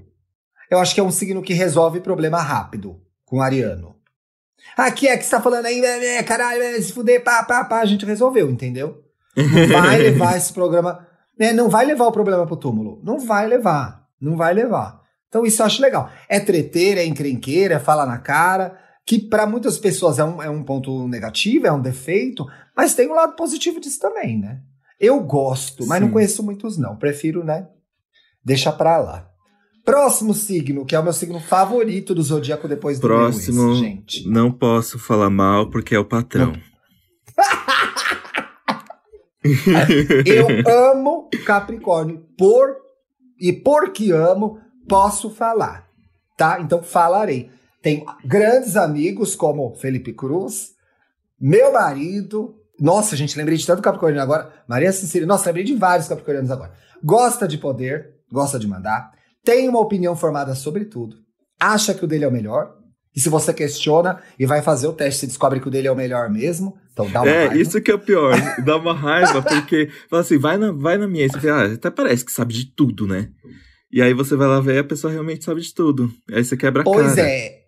[0.69, 3.95] Eu acho que é um signo que resolve problema rápido com o Ariano.
[4.77, 7.65] Aqui é que você tá falando aí, é, é, caralho, é, se fuder, pá, pá,
[7.65, 9.03] pá, a gente resolveu, entendeu?
[9.35, 11.05] Não vai levar esse programa.
[11.37, 13.01] Né, não vai levar o problema pro túmulo.
[13.03, 14.05] Não vai levar.
[14.19, 15.01] Não vai levar.
[15.27, 16.09] Então isso eu acho legal.
[16.29, 20.49] É treteira, é encrenqueira, é fala na cara que para muitas pessoas é um, é
[20.49, 24.61] um ponto negativo, é um defeito, mas tem um lado positivo disso também, né?
[24.99, 26.05] Eu gosto, mas Sim.
[26.05, 26.95] não conheço muitos não.
[26.95, 27.67] Prefiro, né?
[28.45, 29.27] Deixa pra lá.
[29.83, 34.29] Próximo signo, que é o meu signo favorito do zodíaco depois do Próximo, gente.
[34.29, 36.53] Não posso falar mal porque é o patrão.
[40.23, 40.47] Eu
[40.91, 42.75] amo Capricórnio por
[43.39, 45.87] e porque amo posso falar,
[46.37, 46.61] tá?
[46.61, 47.49] Então falarei.
[47.81, 50.71] Tenho grandes amigos como Felipe Cruz,
[51.39, 52.55] meu marido.
[52.79, 54.53] Nossa, gente, lembrei de tanto Capricorniano agora.
[54.67, 55.27] Maria Cecília.
[55.27, 56.73] Nossa, lembrei de vários Capricornianos agora.
[57.03, 59.11] Gosta de poder, gosta de mandar,
[59.43, 61.17] tem uma opinião formada sobre tudo,
[61.59, 62.75] acha que o dele é o melhor.
[63.13, 65.91] E se você questiona e vai fazer o teste, você descobre que o dele é
[65.91, 66.77] o melhor mesmo.
[66.93, 67.61] Então dá uma é, raiva.
[67.61, 68.33] isso que é o pior.
[68.63, 71.25] dá uma raiva, porque fala assim, vai na, vai na minha.
[71.25, 73.29] E você fala, ah, até parece que sabe de tudo, né?
[73.91, 76.09] E aí você vai lá ver e a pessoa realmente sabe de tudo.
[76.31, 77.15] Aí você quebra a pois cara.
[77.15, 77.60] Pois é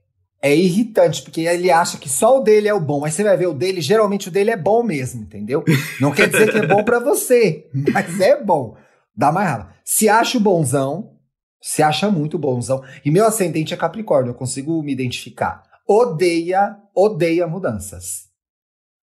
[0.43, 2.99] é irritante, porque ele acha que só o dele é o bom.
[2.99, 5.63] Mas você vai ver o dele, geralmente o dele é bom mesmo, entendeu?
[6.01, 8.75] Não quer dizer que é bom para você, mas é bom.
[9.15, 9.73] Dá mais raiva.
[9.85, 11.17] Se acha o bonzão,
[11.61, 12.83] se acha muito bonzão.
[13.05, 15.63] E meu ascendente é Capricórnio, eu consigo me identificar.
[15.87, 18.25] Odeia, odeia mudanças.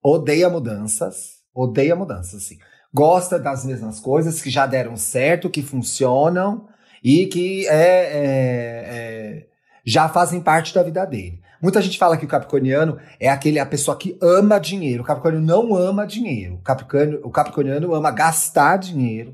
[0.04, 2.58] Odeia mudanças, odeia mudanças, assim.
[2.92, 6.68] Gosta das mesmas coisas que já deram certo, que funcionam
[7.04, 9.49] e que é, é, é
[9.90, 11.42] já fazem parte da vida dele.
[11.60, 15.02] Muita gente fala que o capricorniano é aquele a pessoa que ama dinheiro.
[15.02, 16.56] O capricorniano não ama dinheiro.
[16.56, 19.34] O capricorniano, o capricorniano ama gastar dinheiro.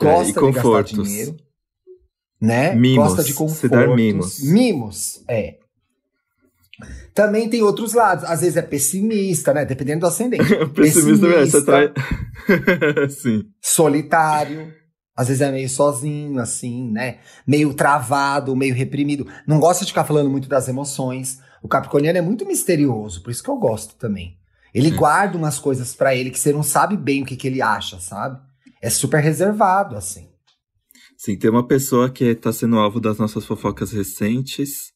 [0.00, 1.36] É, gosta é, de gastar dinheiro.
[2.40, 2.74] Né?
[2.74, 3.60] Mimos, gosta de confortos.
[3.60, 4.42] Se dar mimos.
[4.44, 5.58] Mimos, é.
[7.12, 8.24] Também tem outros lados.
[8.24, 9.64] Às vezes é pessimista, né?
[9.64, 10.44] Dependendo do ascendente.
[10.74, 11.92] pessimista, mesmo, você trai...
[13.10, 13.42] Sim.
[13.60, 14.72] Solitário
[15.16, 17.18] às vezes é meio sozinho, assim, né?
[17.46, 19.26] Meio travado, meio reprimido.
[19.46, 21.40] Não gosta de ficar falando muito das emoções.
[21.62, 24.36] O Capricorniano é muito misterioso, por isso que eu gosto também.
[24.74, 24.96] Ele hum.
[24.96, 28.00] guarda umas coisas para ele que você não sabe bem o que, que ele acha,
[28.00, 28.40] sabe?
[28.82, 30.28] É super reservado, assim.
[31.16, 34.92] Sim, tem uma pessoa que tá sendo alvo das nossas fofocas recentes,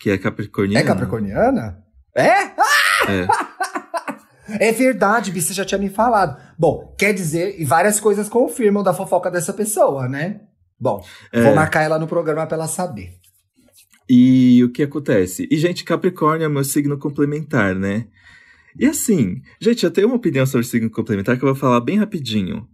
[0.00, 0.80] que é capricorniana.
[0.80, 1.84] É capricorniana?
[2.16, 2.42] É?
[3.08, 3.28] É.
[4.60, 6.40] É verdade, Bi, você já tinha me falado.
[6.58, 10.40] Bom, quer dizer, e várias coisas confirmam da fofoca dessa pessoa, né?
[10.78, 11.42] Bom, é.
[11.42, 13.14] vou marcar ela no programa pra ela saber.
[14.08, 15.46] E o que acontece?
[15.50, 18.06] E, gente, Capricórnio é meu signo complementar, né?
[18.78, 21.98] E assim, gente, eu tenho uma opinião sobre signo complementar que eu vou falar bem
[21.98, 22.66] rapidinho.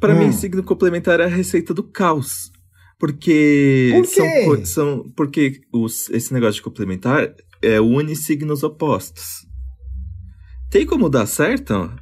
[0.00, 0.18] Para hum.
[0.18, 2.50] mim, signo complementar é a receita do caos.
[2.98, 9.46] Porque Por são, são porque os, esse negócio de complementar é une signos opostos.
[10.70, 11.92] Tem como dar certo?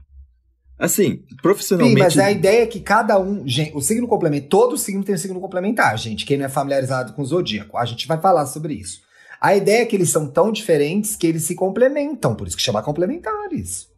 [0.79, 1.97] Assim, profissionalmente.
[1.97, 3.47] Sim, mas a ideia é que cada um.
[3.47, 4.49] Gente, o signo complementar.
[4.49, 6.27] Todo signo tem um signo complementar, gente.
[6.27, 9.01] Quem não é familiarizado com o zodíaco, a gente vai falar sobre isso.
[9.41, 12.63] A ideia é que eles são tão diferentes que eles se complementam, por isso que
[12.63, 13.89] chama complementares.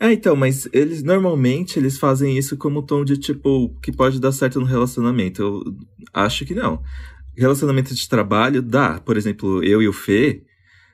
[0.00, 4.32] É, então, mas eles normalmente eles fazem isso como tom de tipo que pode dar
[4.32, 5.42] certo no relacionamento.
[5.42, 5.62] Eu
[6.12, 6.82] acho que não.
[7.36, 9.00] Relacionamento de trabalho dá.
[9.00, 10.42] Por exemplo, eu e o Fê,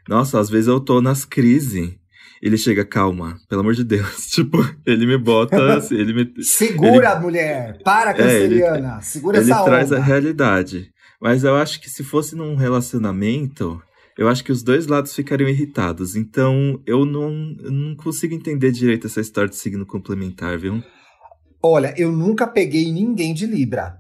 [0.09, 2.00] nossa, às vezes eu tô nas crises
[2.43, 4.27] ele chega, calma, pelo amor de Deus.
[4.33, 6.43] Tipo, ele me bota, assim, ele me.
[6.43, 7.79] Segura, ele, mulher!
[7.85, 8.89] Para, canceriana!
[8.89, 10.01] É, ele, Segura ele essa Ele traz onda.
[10.01, 10.91] a realidade.
[11.21, 13.81] Mas eu acho que se fosse num relacionamento,
[14.17, 16.17] eu acho que os dois lados ficariam irritados.
[16.17, 20.83] Então, eu não, eu não consigo entender direito essa história de signo complementar, viu?
[21.63, 23.99] Olha, eu nunca peguei ninguém de Libra,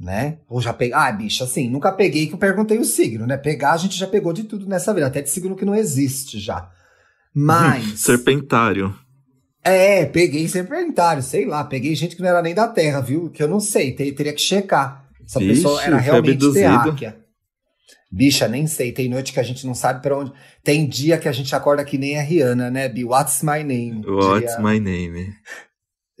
[0.00, 0.38] né?
[0.48, 0.94] Ou já peguei.
[0.94, 3.36] Ah, bicho, assim, nunca peguei que eu perguntei o signo, né?
[3.36, 6.38] Pegar, a gente já pegou de tudo nessa vida, até de signo que não existe
[6.38, 6.70] já.
[7.34, 8.00] Mas.
[8.00, 8.94] Serpentário.
[9.64, 13.30] É, peguei serpentário, sei lá, peguei gente que não era nem da Terra, viu?
[13.30, 15.08] Que eu não sei, ter, teria que checar.
[15.24, 17.16] Essa Ixi, pessoa era realmente terráquea.
[18.10, 18.92] Bicha, nem sei.
[18.92, 20.32] Tem noite que a gente não sabe pra onde.
[20.62, 23.04] Tem dia que a gente acorda que nem a Rihanna, né, Bi?
[23.04, 24.04] What's my name?
[24.04, 25.32] What's diria, my name?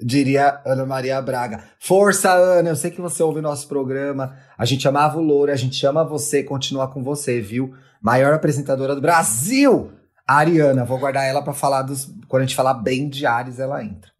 [0.02, 1.64] diria Ana Maria Braga.
[1.78, 2.70] Força, Ana.
[2.70, 4.36] Eu sei que você ouve o nosso programa.
[4.56, 7.74] A gente amava o Louro, a gente ama você, continua com você, viu?
[8.00, 9.92] Maior apresentadora do Brasil!
[10.26, 12.08] A Ariana, vou guardar ela pra falar dos.
[12.28, 14.10] Quando a gente falar bem de Ares, ela entra.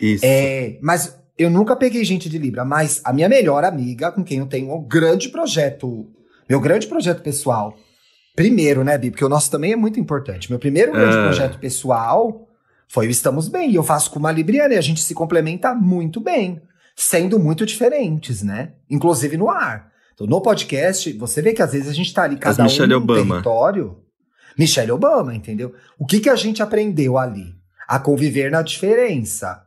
[0.00, 0.24] Isso.
[0.24, 4.38] É, mas eu nunca peguei gente de Libra, mas a minha melhor amiga, com quem
[4.38, 6.08] eu tenho um grande projeto,
[6.48, 7.76] meu grande projeto pessoal,
[8.34, 9.10] primeiro, né, Bi?
[9.10, 10.50] Porque o nosso também é muito importante.
[10.50, 11.22] Meu primeiro grande É.
[11.22, 12.48] projeto pessoal
[12.88, 15.74] foi o Estamos Bem, e eu faço com uma Libriana, e a gente se complementa
[15.74, 16.60] muito bem,
[16.96, 18.72] sendo muito diferentes, né?
[18.88, 19.90] Inclusive no ar.
[20.14, 22.90] Então, no podcast, você vê que às vezes a gente tá ali, cada um Michelle
[22.92, 23.34] num Obama.
[23.36, 23.96] território.
[24.58, 25.74] Michelle Obama, entendeu?
[25.98, 27.54] O que, que a gente aprendeu ali?
[27.88, 29.62] A conviver na diferença.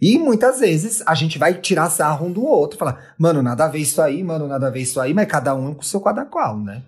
[0.00, 3.68] E muitas vezes a gente vai tirar sarro um do outro, falar, mano, nada a
[3.68, 6.00] ver isso aí, mano, nada a ver isso aí, mas cada um com o seu
[6.00, 6.82] cada qual, né?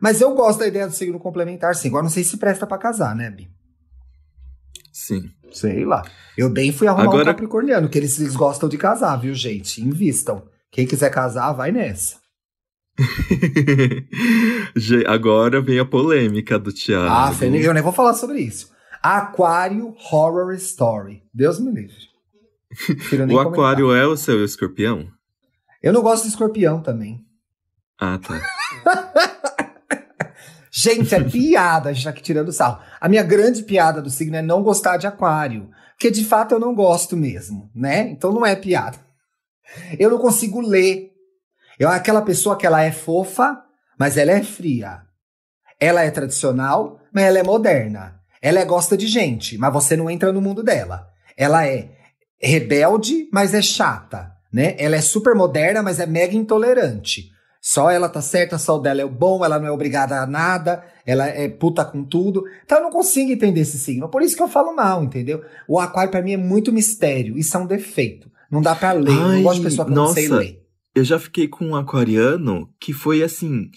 [0.00, 1.88] Mas eu gosto da ideia do signo complementar, sim.
[1.88, 3.48] Agora não sei se presta pra casar, né, Bi?
[4.92, 5.30] Sim.
[5.52, 6.02] Sei lá.
[6.36, 9.80] Eu bem fui arrumar um Agora- capricorniano, que eles, eles gostam de casar, viu, gente?
[9.82, 10.42] Invistam.
[10.70, 12.16] Quem quiser casar, vai nessa.
[15.06, 17.08] Agora vem a polêmica do Thiago.
[17.08, 18.70] Ah, Fê, eu nem vou falar sobre isso.
[19.02, 21.22] Aquário Horror Story.
[21.32, 22.12] Deus me livre.
[22.72, 23.46] O comentar.
[23.46, 25.06] aquário é o seu escorpião?
[25.82, 27.22] Eu não gosto de escorpião também.
[28.00, 28.40] Ah, tá.
[30.74, 32.82] Gente, é piada, tá aqui tirando sarro.
[32.98, 35.68] A minha grande piada do signo é não gostar de aquário.
[35.90, 38.08] Porque de fato eu não gosto mesmo, né?
[38.08, 38.98] Então não é piada.
[39.98, 41.11] Eu não consigo ler.
[41.78, 43.62] Eu aquela pessoa que ela é fofa,
[43.98, 45.02] mas ela é fria.
[45.80, 48.20] Ela é tradicional, mas ela é moderna.
[48.40, 51.06] Ela é gosta de gente, mas você não entra no mundo dela.
[51.36, 51.90] Ela é
[52.40, 54.74] rebelde, mas é chata, né?
[54.78, 57.30] Ela é super moderna, mas é mega intolerante.
[57.60, 60.26] Só ela tá certa, só o dela é o bom, ela não é obrigada a
[60.26, 62.42] nada, ela é puta com tudo.
[62.64, 64.08] Então eu não consigo entender esse signo.
[64.08, 65.44] Por isso que eu falo mal, entendeu?
[65.68, 68.28] O aquário pra mim é muito mistério, isso é um defeito.
[68.50, 70.40] Não dá pra ler, eu não Ai, gosto de pessoa que eu não sei nossa.
[70.40, 70.61] ler.
[70.94, 73.70] Eu já fiquei com um aquariano que foi assim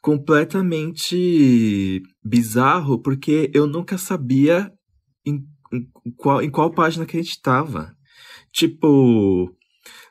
[0.00, 4.72] completamente bizarro, porque eu nunca sabia
[5.26, 7.92] em, em qual, em qual página que a gente tava.
[8.52, 9.50] Tipo,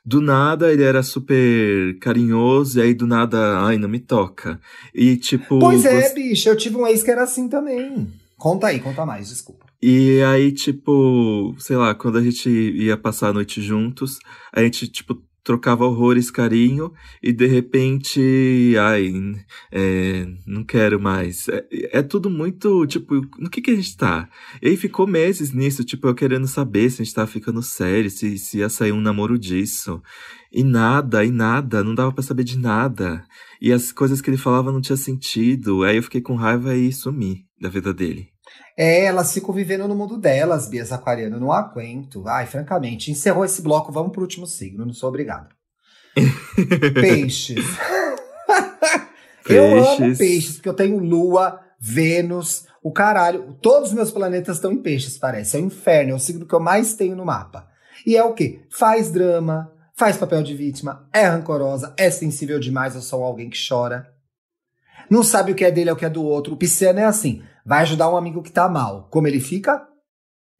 [0.04, 4.60] do nada ele era super carinhoso, e aí do nada, ai, não me toca.
[4.94, 5.58] E tipo.
[5.58, 8.08] Pois é, você- bicho, eu tive um ex que era assim também.
[8.36, 9.66] Conta aí, conta mais, desculpa.
[9.80, 14.18] E aí, tipo, sei lá, quando a gente ia passar a noite juntos,
[14.52, 19.12] a gente, tipo, trocava horrores, carinho, e de repente, ai,
[19.70, 21.48] é, não quero mais.
[21.48, 21.66] É,
[21.98, 24.28] é tudo muito, tipo, no que que a gente tá?
[24.60, 28.10] E aí ficou meses nisso, tipo, eu querendo saber se a gente tava ficando sério,
[28.10, 30.02] se, se ia sair um namoro disso.
[30.52, 33.24] E nada, e nada, não dava pra saber de nada.
[33.60, 35.82] E as coisas que ele falava não tinha sentido.
[35.82, 38.31] Aí eu fiquei com raiva e sumi da vida dele.
[38.76, 41.38] É, elas ficam vivendo no mundo delas, Bias Aquariano.
[41.38, 42.26] Não aguento.
[42.26, 45.48] Ai, francamente, encerrou esse bloco, vamos pro último signo, não sou obrigado.
[46.94, 47.64] Peixes.
[49.48, 50.18] Eu amo Peixes.
[50.18, 53.56] peixes, porque eu tenho Lua, Vênus, o caralho.
[53.60, 55.56] Todos os meus planetas estão em peixes, parece.
[55.56, 57.68] É o inferno, é o signo que eu mais tenho no mapa.
[58.06, 58.60] E é o quê?
[58.70, 63.58] Faz drama, faz papel de vítima, é rancorosa, é sensível demais, eu sou alguém que
[63.68, 64.12] chora.
[65.10, 66.54] Não sabe o que é dele, é o que é do outro.
[66.54, 69.08] O pisciano é assim, vai ajudar um amigo que tá mal.
[69.10, 69.86] Como ele fica?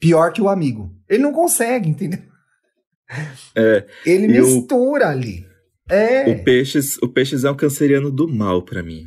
[0.00, 0.90] Pior que o amigo.
[1.08, 2.20] Ele não consegue, entendeu?
[3.54, 5.46] É, Ele E o- mistura ali.
[5.90, 6.30] É.
[6.30, 9.06] o peixes, o peixes é um canceriano do mal pra mim.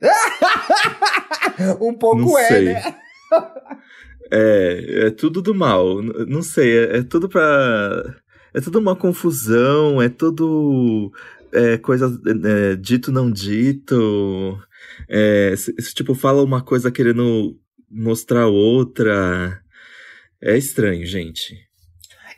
[1.80, 2.64] um pouco Não é, sei.
[2.64, 2.82] né?
[4.32, 6.00] É, é tudo do mal.
[6.02, 8.14] Não sei, é, é tudo pra.
[8.54, 11.10] É tudo uma confusão, é tudo.
[11.52, 14.56] É, coisa é, dito não dito.
[15.08, 17.56] É, se- se, tipo, fala uma coisa querendo
[17.90, 19.60] mostrar outra.
[20.42, 21.54] É estranho, gente.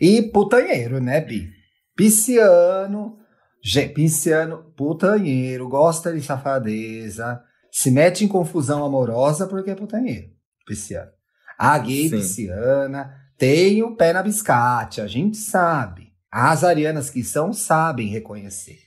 [0.00, 1.50] E putanheiro, né, Bi?
[1.96, 3.18] Pisciano,
[3.62, 7.40] ge- pisciano, putanheiro, gosta de safadeza,
[7.70, 10.28] se mete em confusão amorosa porque é putanheiro,
[10.66, 11.10] pisciano.
[11.58, 12.16] A gay Sim.
[12.16, 16.08] pisciana tem o pé na biscate, a gente sabe.
[16.30, 18.78] As arianas que são sabem reconhecer.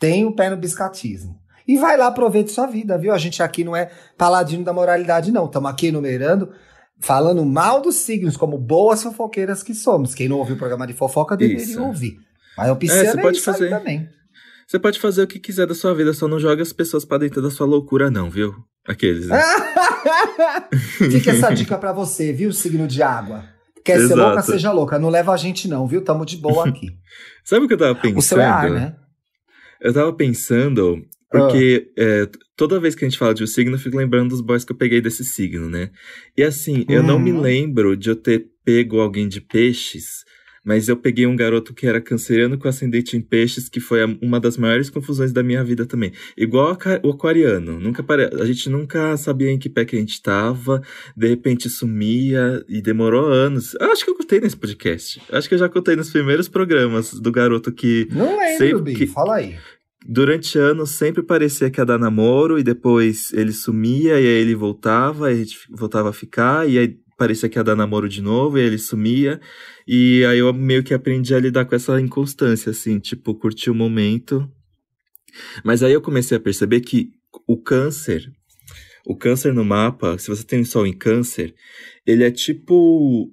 [0.00, 1.38] Tem o pé no biscatismo.
[1.66, 3.12] E vai lá, aproveite sua vida, viu?
[3.12, 5.46] A gente aqui não é paladino da moralidade, não.
[5.46, 6.50] Estamos aqui enumerando
[7.00, 10.14] falando mal dos signos, como boas fofoqueiras que somos.
[10.14, 11.82] Quem não ouviu o programa de fofoca deveria Isso.
[11.82, 12.16] ouvir.
[12.56, 13.70] Mas o pisciano É, é, você pode isso aí fazer.
[13.70, 14.08] também.
[14.66, 17.18] Você pode fazer o que quiser da sua vida, só não joga as pessoas pra
[17.18, 18.54] dentro da sua loucura, não, viu?
[18.86, 19.28] Aqueles.
[19.28, 19.42] Né?
[21.10, 23.44] Fica essa dica para você, viu, signo de água.
[23.84, 24.08] Quer Exato.
[24.08, 24.98] ser louca, seja louca.
[24.98, 26.02] Não leva a gente, não, viu?
[26.02, 26.88] Tamo de boa aqui.
[27.44, 28.18] Sabe o que eu tava pensando?
[28.18, 28.96] O seu é ar, né?
[29.80, 31.02] Eu tava pensando,
[31.40, 32.02] porque ah.
[32.02, 34.64] é, toda vez que a gente fala de um signo, eu fico lembrando dos boys
[34.64, 35.90] que eu peguei desse signo, né?
[36.36, 37.40] E assim, eu não me hum.
[37.40, 40.24] lembro de eu ter pego alguém de peixes
[40.64, 44.40] mas eu peguei um garoto que era canceriano com ascendente em peixes, que foi uma
[44.40, 46.12] das maiores confusões da minha vida também.
[46.36, 47.78] Igual o aquariano.
[47.78, 48.30] Nunca pare...
[48.40, 50.80] A gente nunca sabia em que pé que a gente tava,
[51.14, 53.76] de repente sumia e demorou anos.
[53.78, 55.20] Eu acho que eu contei nesse podcast.
[55.30, 58.08] Acho que eu já contei nos primeiros programas do garoto que.
[58.10, 58.94] Não lembro, sempre...
[58.94, 59.06] que...
[59.06, 59.56] fala aí.
[60.06, 64.54] Durante anos sempre parecia que ia dar namoro e depois ele sumia e aí ele
[64.54, 68.20] voltava, e a gente voltava a ficar e aí parecia que ia dar namoro de
[68.20, 69.40] novo, e ele sumia.
[69.86, 73.74] E aí eu meio que aprendi a lidar com essa inconstância, assim, tipo, curtir o
[73.74, 74.48] momento.
[75.64, 77.10] Mas aí eu comecei a perceber que
[77.46, 78.30] o câncer,
[79.06, 81.54] o câncer no mapa, se você tem sol em câncer,
[82.06, 83.30] ele é tipo.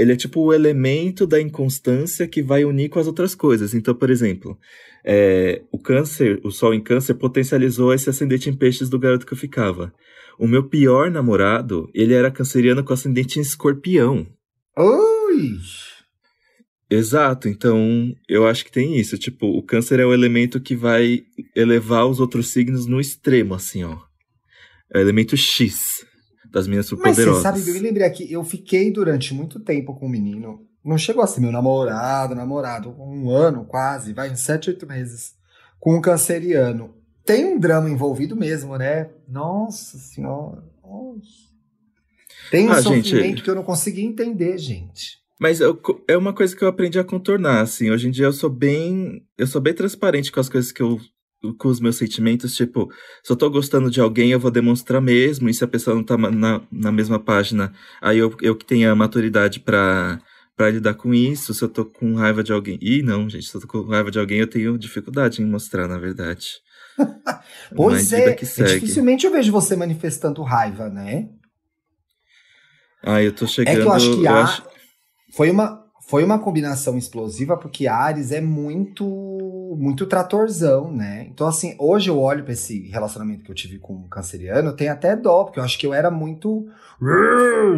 [0.00, 3.74] Ele é tipo o elemento da inconstância que vai unir com as outras coisas.
[3.74, 4.58] Então, por exemplo,
[5.04, 9.34] é, o câncer, o sol em câncer potencializou esse ascendente em peixes do garoto que
[9.34, 9.92] eu ficava.
[10.38, 14.26] O meu pior namorado, ele era canceriano com ascendente em escorpião.
[14.78, 15.58] Ui!
[16.88, 19.18] Exato, então eu acho que tem isso.
[19.18, 21.24] Tipo, o câncer é o elemento que vai
[21.54, 23.98] elevar os outros signos no extremo, assim, ó.
[24.92, 26.06] É o elemento X
[26.50, 27.42] das minhas superpoderosas.
[27.42, 30.66] Mas você sabe, eu me lembrei aqui, eu fiquei durante muito tempo com um menino.
[30.84, 35.34] Não chegou a ser meu namorado, namorado, um ano quase, vai, uns sete, oito meses.
[35.78, 36.94] Com um canceriano
[37.24, 39.08] tem um drama envolvido mesmo, né?
[39.28, 40.64] Nossa senhora.
[40.82, 41.50] Nossa.
[42.50, 43.42] Tem um ah, sofrimento gente...
[43.42, 45.20] que eu não consegui entender, gente.
[45.38, 47.90] Mas eu, é uma coisa que eu aprendi a contornar, assim.
[47.90, 49.24] Hoje em dia eu sou bem.
[49.38, 51.00] Eu sou bem transparente com as coisas que eu.
[51.58, 52.90] Com os meus sentimentos, tipo,
[53.22, 56.04] se eu tô gostando de alguém, eu vou demonstrar mesmo, e se a pessoa não
[56.04, 60.20] tá na, na mesma página, aí eu, eu que tenho a maturidade para
[60.60, 62.78] para lidar com isso, se eu tô com raiva de alguém.
[62.82, 65.88] Ih, não, gente, se eu tô com raiva de alguém, eu tenho dificuldade em mostrar,
[65.88, 66.60] na verdade.
[67.74, 71.30] pois é, dificilmente eu vejo você manifestando raiva, né?
[73.02, 73.78] Ah, eu tô chegando.
[73.78, 74.42] É que eu acho que a...
[74.42, 74.62] acho...
[75.34, 79.06] foi uma foi uma combinação explosiva porque Ares é muito
[79.78, 81.28] muito tratorzão, né?
[81.32, 84.76] Então assim, hoje eu olho para esse relacionamento que eu tive com o canceriano, eu
[84.76, 86.66] tenho até dó, porque eu acho que eu era muito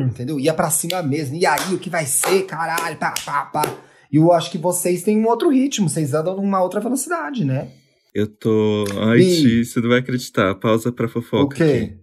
[0.06, 0.40] entendeu?
[0.40, 1.36] Ia para cima mesmo.
[1.36, 3.62] E aí, o que vai ser, caralho, pá, pá, pá.
[4.10, 7.68] E eu acho que vocês têm um outro ritmo, vocês andam numa outra velocidade, né?
[8.14, 8.84] Eu tô.
[9.08, 10.54] Ai, Ti, você não vai acreditar.
[10.54, 11.44] Pausa pra fofoca.
[11.44, 11.62] O quê?
[11.62, 11.98] Aqui.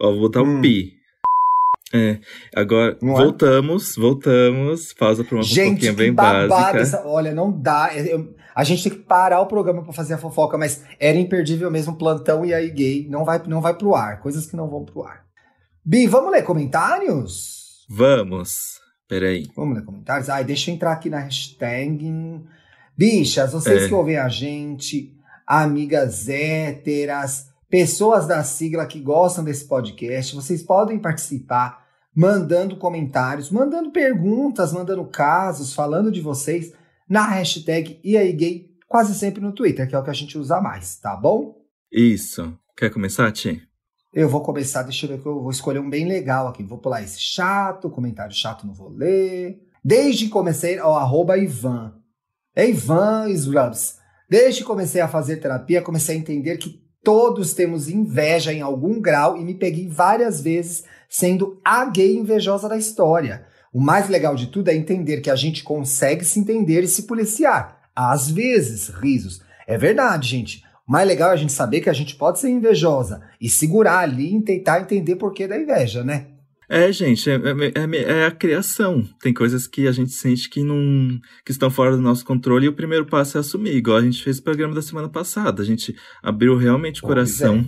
[0.00, 0.58] Ó, vou botar hum.
[0.58, 0.94] um pi.
[1.94, 2.18] É,
[2.52, 3.22] agora não é?
[3.22, 4.00] voltamos, é?
[4.00, 4.92] voltamos.
[4.94, 6.78] Pausa pra uma gente, fofoquinha bem básica.
[6.78, 7.92] Essa, olha, não dá.
[7.94, 11.70] Eu, a gente tem que parar o programa para fazer a fofoca, mas era imperdível
[11.70, 13.06] mesmo plantão e aí gay.
[13.08, 14.20] Não vai, não vai pro ar.
[14.20, 15.24] Coisas que não vão pro ar.
[15.84, 17.86] Bi, vamos ler comentários?
[17.88, 18.80] Vamos.
[19.08, 19.46] Peraí.
[19.54, 20.28] Vamos ler comentários?
[20.28, 22.42] Ai, deixa eu entrar aqui na hashtag.
[22.98, 23.88] Bichas, vocês é.
[23.88, 25.12] que ouvem a gente,
[25.46, 31.83] amigas héteras, pessoas da sigla que gostam desse podcast, vocês podem participar
[32.14, 36.72] mandando comentários, mandando perguntas, mandando casos, falando de vocês
[37.08, 40.96] na hashtag gay quase sempre no Twitter, que é o que a gente usa mais,
[40.96, 41.56] tá bom?
[41.90, 42.56] Isso.
[42.76, 43.60] Quer começar, Ti?
[44.12, 46.62] Eu vou começar, deixa eu ver que eu vou escolher um bem legal aqui.
[46.62, 49.58] Vou pular esse chato, comentário chato não vou ler.
[49.84, 51.94] Desde que comecei, ó, arroba Ivan.
[52.54, 53.98] É Ivan Slubs.
[54.30, 59.00] Desde que comecei a fazer terapia, comecei a entender que todos temos inveja em algum
[59.00, 60.84] grau e me peguei várias vezes
[61.14, 63.46] sendo a gay invejosa da história.
[63.72, 67.04] O mais legal de tudo é entender que a gente consegue se entender e se
[67.04, 67.82] policiar.
[67.94, 69.40] Às vezes, risos.
[69.64, 70.64] É verdade, gente.
[70.88, 74.00] O mais legal é a gente saber que a gente pode ser invejosa e segurar
[74.00, 76.26] ali e tentar entender por que da inveja, né?
[76.68, 79.08] É, gente, é, é, é, a criação.
[79.20, 82.68] Tem coisas que a gente sente que não que estão fora do nosso controle e
[82.68, 85.62] o primeiro passo é assumir, igual a gente fez o programa da semana passada.
[85.62, 87.64] A gente abriu realmente o coração.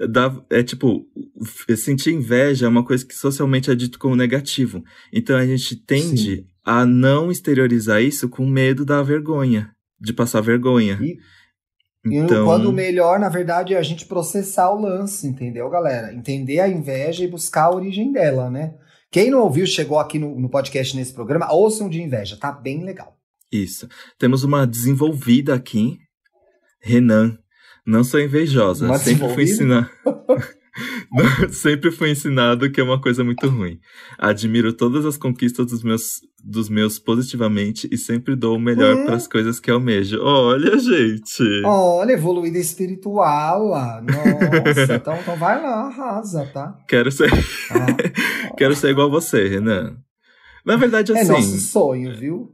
[0.00, 0.06] É.
[0.06, 1.06] Dá, é tipo,
[1.76, 4.82] sentir inveja é uma coisa que socialmente é dito como negativo.
[5.12, 6.46] Então a gente tende Sim.
[6.64, 10.98] a não exteriorizar isso com medo da vergonha, de passar vergonha.
[11.02, 11.18] E
[12.04, 12.44] então...
[12.44, 16.12] quando o melhor, na verdade, é a gente processar o lance, entendeu, galera?
[16.12, 18.74] Entender a inveja e buscar a origem dela, né?
[19.10, 22.84] Quem não ouviu, chegou aqui no, no podcast nesse programa, ouçam de inveja, tá bem
[22.84, 23.16] legal.
[23.50, 23.88] Isso.
[24.18, 25.98] Temos uma desenvolvida aqui,
[26.80, 27.38] Renan.
[27.86, 29.90] Não sou invejosa, uma sempre fui ensinar.
[31.50, 33.78] sempre fui ensinado que é uma coisa muito ruim.
[34.18, 39.06] Admiro todas as conquistas dos meus, dos meus positivamente e sempre dou o melhor hum.
[39.06, 40.20] para as coisas que almejo.
[40.22, 41.62] Olha, gente.
[41.64, 43.68] Olha, evoluída espiritual.
[43.68, 46.76] Nossa, então, então vai lá, arrasa, tá?
[46.88, 47.30] Quero ser.
[47.70, 48.54] Ah.
[48.56, 49.96] Quero ser igual você, Renan.
[50.64, 51.20] Na verdade, assim.
[51.20, 52.52] É nosso sonho, viu?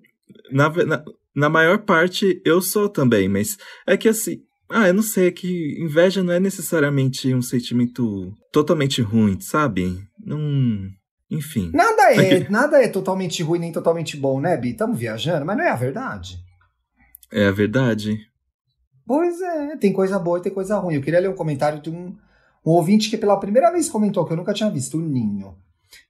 [0.51, 1.05] Na, na,
[1.35, 3.57] na maior parte eu sou também, mas
[3.87, 4.43] é que assim,
[4.73, 10.03] ah, eu não sei, é que inveja não é necessariamente um sentimento totalmente ruim, sabe?
[10.25, 10.89] Não.
[11.31, 11.70] Enfim.
[11.73, 14.70] Nada é, nada é totalmente ruim nem totalmente bom, né, Bi?
[14.70, 16.39] Estamos viajando, mas não é a verdade.
[17.33, 18.18] É a verdade.
[19.07, 20.95] Pois é, tem coisa boa e tem coisa ruim.
[20.95, 22.16] Eu queria ler um comentário de um,
[22.64, 25.57] um ouvinte que pela primeira vez comentou, que eu nunca tinha visto, o Ninho.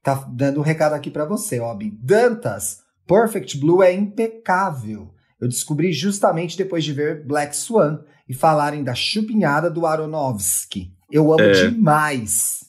[0.03, 1.91] Tá dando um recado aqui para você, ó, Bi.
[2.01, 5.11] Dantas, Perfect Blue é impecável.
[5.41, 10.93] Eu descobri justamente depois de ver Black Swan e falarem da chupinhada do Aronofsky.
[11.11, 11.69] Eu amo é.
[11.69, 12.61] demais.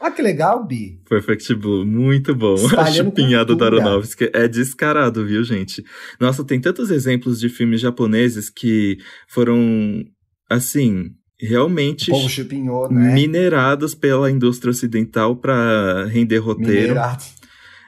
[0.00, 0.98] Ah, que legal, Bi.
[1.08, 2.56] Perfect Blue, muito bom.
[2.78, 5.84] A chupinhada do Aronofsky é descarado, viu, gente?
[6.18, 8.96] Nossa, tem tantos exemplos de filmes japoneses que
[9.28, 10.02] foram,
[10.48, 13.12] assim, realmente chupinhou, né?
[13.12, 16.88] minerados pela indústria ocidental para render roteiro.
[16.88, 17.24] Minerado.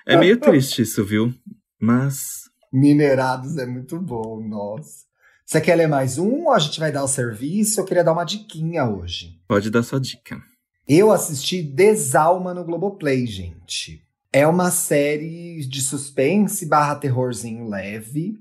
[0.06, 1.32] É meio triste isso, viu?
[1.80, 2.42] Mas.
[2.72, 5.11] Minerados é muito bom, nossa.
[5.52, 7.78] Você quer ler mais um ou a gente vai dar o serviço?
[7.78, 9.38] Eu queria dar uma diquinha hoje.
[9.46, 10.40] Pode dar sua dica.
[10.88, 14.02] Eu assisti Desalma no Globoplay, gente.
[14.32, 18.32] É uma série de suspense barra terrorzinho leve.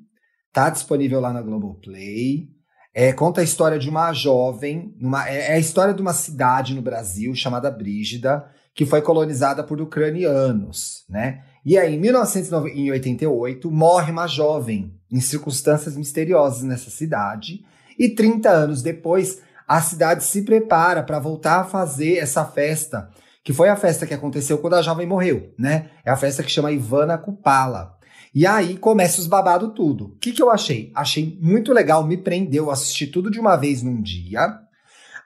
[0.54, 2.48] Tá disponível lá na Globoplay.
[2.94, 4.96] É, conta a história de uma jovem,
[5.28, 9.82] é, é a história de uma cidade no Brasil chamada Brígida, que foi colonizada por
[9.82, 11.44] ucranianos, né?
[11.64, 17.64] E aí, em 1988, morre uma jovem em circunstâncias misteriosas nessa cidade.
[18.00, 23.10] E 30 anos depois, a cidade se prepara para voltar a fazer essa festa,
[23.44, 25.92] que foi a festa que aconteceu quando a jovem morreu, né?
[26.04, 27.96] É a festa que chama Ivana Kupala.
[28.34, 30.06] E aí começa os babado tudo.
[30.06, 30.92] O que, que eu achei?
[30.96, 34.60] Achei muito legal, me prendeu, assisti tudo de uma vez num dia.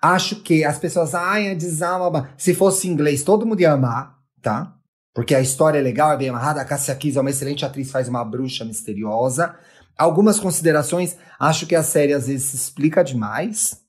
[0.01, 2.29] Acho que as pessoas, ai, é desalma.
[2.37, 4.74] Se fosse inglês, todo mundo ia amar, tá?
[5.15, 6.59] Porque a história é legal, é bem amarrada.
[6.59, 9.55] A Cassia Kiss é uma excelente atriz, faz uma bruxa misteriosa.
[9.97, 13.81] Algumas considerações, acho que a série às vezes se explica demais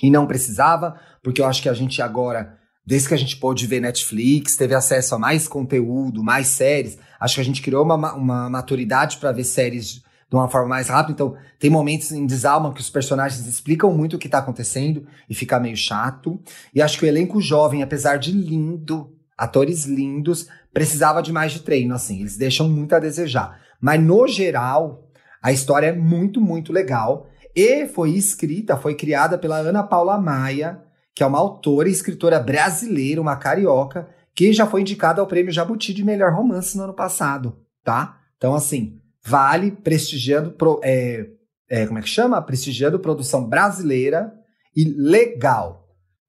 [0.00, 2.56] e não precisava, porque eu acho que a gente agora,
[2.86, 7.34] desde que a gente pôde ver Netflix, teve acesso a mais conteúdo, mais séries, acho
[7.34, 11.12] que a gente criou uma, uma maturidade para ver séries de uma forma mais rápida.
[11.12, 15.34] Então, tem momentos em Desalma que os personagens explicam muito o que está acontecendo e
[15.34, 16.40] fica meio chato.
[16.72, 21.62] E acho que o elenco jovem, apesar de lindo, atores lindos, precisava de mais de
[21.62, 23.60] treino, assim, eles deixam muito a desejar.
[23.80, 25.10] Mas no geral,
[25.42, 27.26] a história é muito, muito legal.
[27.54, 30.80] E foi escrita, foi criada pela Ana Paula Maia,
[31.12, 35.52] que é uma autora e escritora brasileira, uma carioca, que já foi indicada ao prêmio
[35.52, 38.18] Jabuti de melhor romance no ano passado, tá?
[38.36, 41.26] Então, assim, vale prestigiando, pro, é,
[41.68, 42.40] é, como é que chama?
[42.40, 44.32] Prestigiando produção brasileira
[44.74, 45.81] e legal.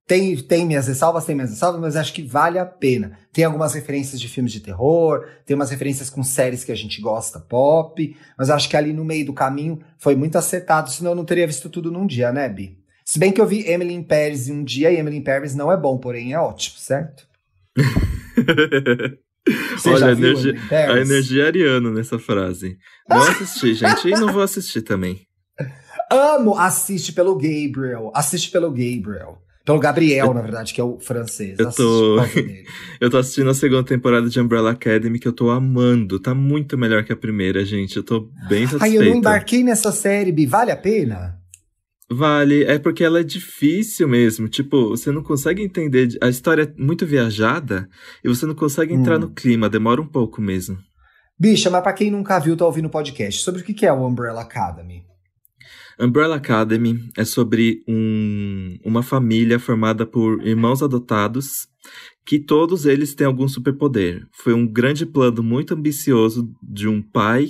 [0.05, 3.17] Tem, tem minhas ressalvas, tem minhas ressalvas, mas acho que vale a pena.
[3.31, 6.99] Tem algumas referências de filmes de terror, tem umas referências com séries que a gente
[6.99, 11.15] gosta, pop, mas acho que ali no meio do caminho foi muito acertado, senão eu
[11.15, 12.77] não teria visto tudo num dia, né, Bi?
[13.05, 15.55] Se bem que eu vi Emily in Paris em um dia e Emily in Paris
[15.55, 17.25] não é bom, porém é ótimo, certo?
[19.85, 22.77] Olha, a energia, a energia ariana nessa frase.
[23.09, 25.27] Não assisti, gente, e não vou assistir também.
[26.09, 28.11] Amo, assiste pelo Gabriel.
[28.15, 29.42] Assiste pelo Gabriel.
[29.65, 31.57] Pelo Gabriel, na verdade, que é o francês.
[31.57, 32.17] Eu tô...
[32.99, 36.19] eu tô assistindo a segunda temporada de Umbrella Academy, que eu tô amando.
[36.19, 37.95] Tá muito melhor que a primeira, gente.
[37.95, 38.83] Eu tô bem satisfeito.
[38.83, 40.45] Ai, eu não embarquei nessa série, Bi.
[40.45, 41.39] Vale a pena?
[42.11, 44.49] Vale, é porque ela é difícil mesmo.
[44.49, 46.09] Tipo, você não consegue entender.
[46.21, 47.87] A história é muito viajada
[48.21, 49.21] e você não consegue entrar hum.
[49.21, 50.77] no clima, demora um pouco mesmo.
[51.39, 54.05] Bicha, mas pra quem nunca viu, tá ouvindo o podcast, sobre o que é o
[54.05, 55.03] Umbrella Academy?
[55.99, 61.67] Umbrella Academy é sobre um, uma família formada por irmãos adotados
[62.25, 64.25] que todos eles têm algum superpoder.
[64.31, 67.49] Foi um grande plano muito ambicioso de um pai,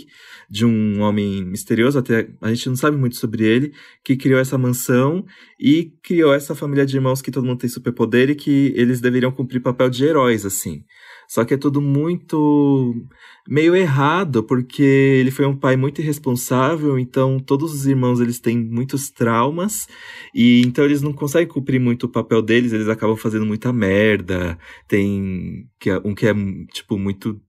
[0.49, 3.71] de um homem misterioso, até a gente não sabe muito sobre ele,
[4.03, 5.23] que criou essa mansão
[5.59, 9.31] e criou essa família de irmãos que todo mundo tem superpoder e que eles deveriam
[9.31, 10.83] cumprir papel de heróis, assim.
[11.33, 12.93] Só que é tudo muito
[13.49, 18.55] meio errado, porque ele foi um pai muito irresponsável, então todos os irmãos eles têm
[18.55, 19.87] muitos traumas
[20.31, 24.59] e então eles não conseguem cumprir muito o papel deles, eles acabam fazendo muita merda.
[24.87, 26.35] Tem é, um que é
[26.71, 27.41] tipo muito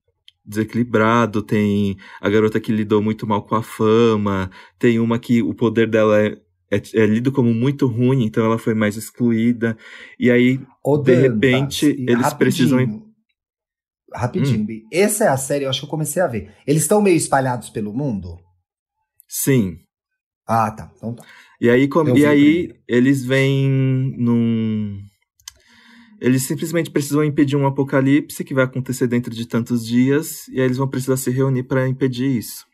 [0.43, 5.53] desequilibrado, tem a garota que lidou muito mal com a fama, tem uma que o
[5.53, 6.39] poder dela é
[6.71, 9.77] é, é, lido como muito ruim, então ela foi mais excluída.
[10.19, 10.59] E aí,
[11.05, 13.04] de repente, eles precisam.
[14.15, 14.83] Rapidinho, Bi.
[14.93, 16.53] Essa é a série, eu acho que eu comecei a ver.
[16.67, 18.37] Eles estão meio espalhados pelo mundo?
[19.29, 19.77] Sim.
[20.47, 20.91] Ah, tá.
[20.97, 21.25] Então tá.
[21.61, 24.99] E aí, como- Eu e aí eles vêm num.
[26.21, 30.67] Eles simplesmente precisam impedir um apocalipse que vai acontecer dentro de tantos dias, e aí
[30.67, 32.65] eles vão precisar se reunir para impedir isso.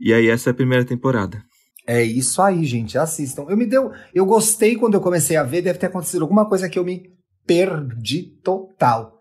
[0.00, 1.42] E aí, essa é a primeira temporada.
[1.86, 2.98] É isso aí, gente.
[2.98, 3.46] Assistam.
[3.48, 3.90] Eu me deu.
[4.14, 5.62] Eu gostei quando eu comecei a ver.
[5.62, 7.02] Deve ter acontecido alguma coisa que eu me
[7.46, 9.17] perdi total.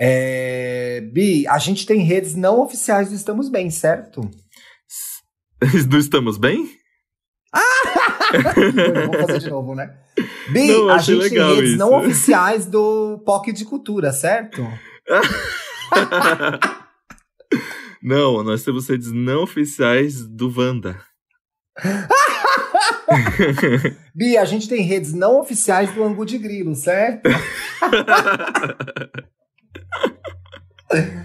[0.00, 4.20] É, Bi, a gente tem redes não oficiais do Estamos Bem, certo?
[5.90, 6.70] Não estamos bem?
[9.10, 9.92] Vamos fazer de novo, né?
[10.52, 11.78] Bi, Não, a gente tem redes isso.
[11.78, 14.64] não oficiais do POC de Cultura, certo?
[18.00, 21.02] Não, nós temos redes não oficiais do Wanda.
[24.14, 27.28] Bi, a gente tem redes não oficiais do Angu de Grilo, certo?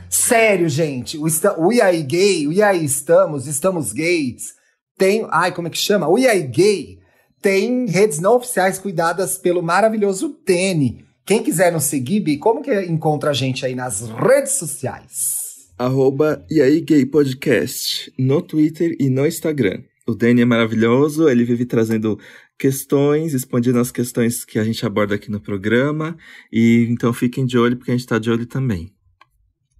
[0.09, 1.17] Sério, gente.
[1.17, 4.53] O, esta- o Gay, o IAI Estamos, Estamos Gays,
[4.97, 5.25] tem.
[5.31, 6.07] Ai, como é que chama?
[6.07, 6.99] O IAI Gay
[7.41, 11.05] tem redes não oficiais cuidadas pelo maravilhoso Tene.
[11.25, 15.41] Quem quiser nos seguir, Bi, como que encontra a gente aí nas redes sociais?
[15.77, 19.81] Arroba e aí gay podcast no Twitter e no Instagram.
[20.05, 22.19] O Danny é maravilhoso, ele vive trazendo
[22.57, 26.17] questões, respondendo as questões que a gente aborda aqui no programa.
[26.51, 28.93] E então fiquem de olho, porque a gente tá de olho também.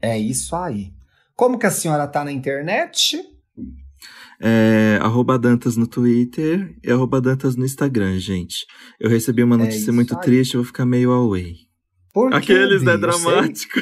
[0.02, 0.92] É isso aí.
[1.36, 3.18] Como que a senhora tá na internet?
[4.42, 8.66] É, arroba Dantas no Twitter e arroba Dantas no Instagram, gente.
[9.00, 10.22] Eu recebi uma É notícia isso muito aí.
[10.22, 11.56] triste, eu vou ficar meio away.
[12.14, 12.86] Por quê, Aqueles, Bi?
[12.88, 13.80] né, dramático.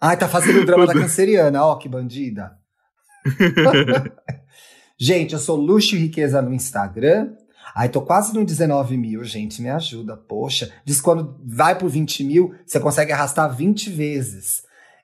[0.00, 2.58] Ai, tá fazendo o drama da canceriana, ó, que bandida.
[5.04, 7.32] gente, eu sou Luxo e Riqueza no Instagram.
[7.74, 10.72] Ai, tô quase no 19 mil, gente, me ajuda, poxa.
[10.84, 14.62] Diz quando vai pro 20 mil, você consegue arrastar 20 vezes.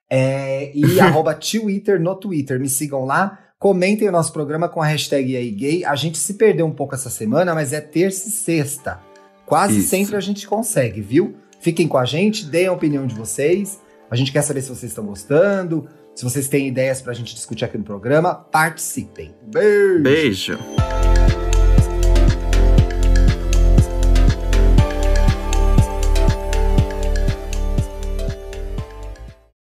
[0.08, 3.38] É, e arroba Twitter no Twitter, me sigam lá.
[3.58, 5.84] Comentem o nosso programa com a hashtag aí gay.
[5.84, 9.00] A gente se perdeu um pouco essa semana, mas é terça e sexta.
[9.44, 9.88] Quase Isso.
[9.90, 11.36] sempre a gente consegue, viu?
[11.60, 13.78] Fiquem com a gente, deem a opinião de vocês.
[14.10, 15.86] A gente quer saber se vocês estão gostando,
[16.20, 18.34] se vocês têm ideias pra gente discutir aqui no programa.
[18.34, 19.34] Participem.
[19.42, 20.02] Beijo!
[20.02, 20.58] Beijo.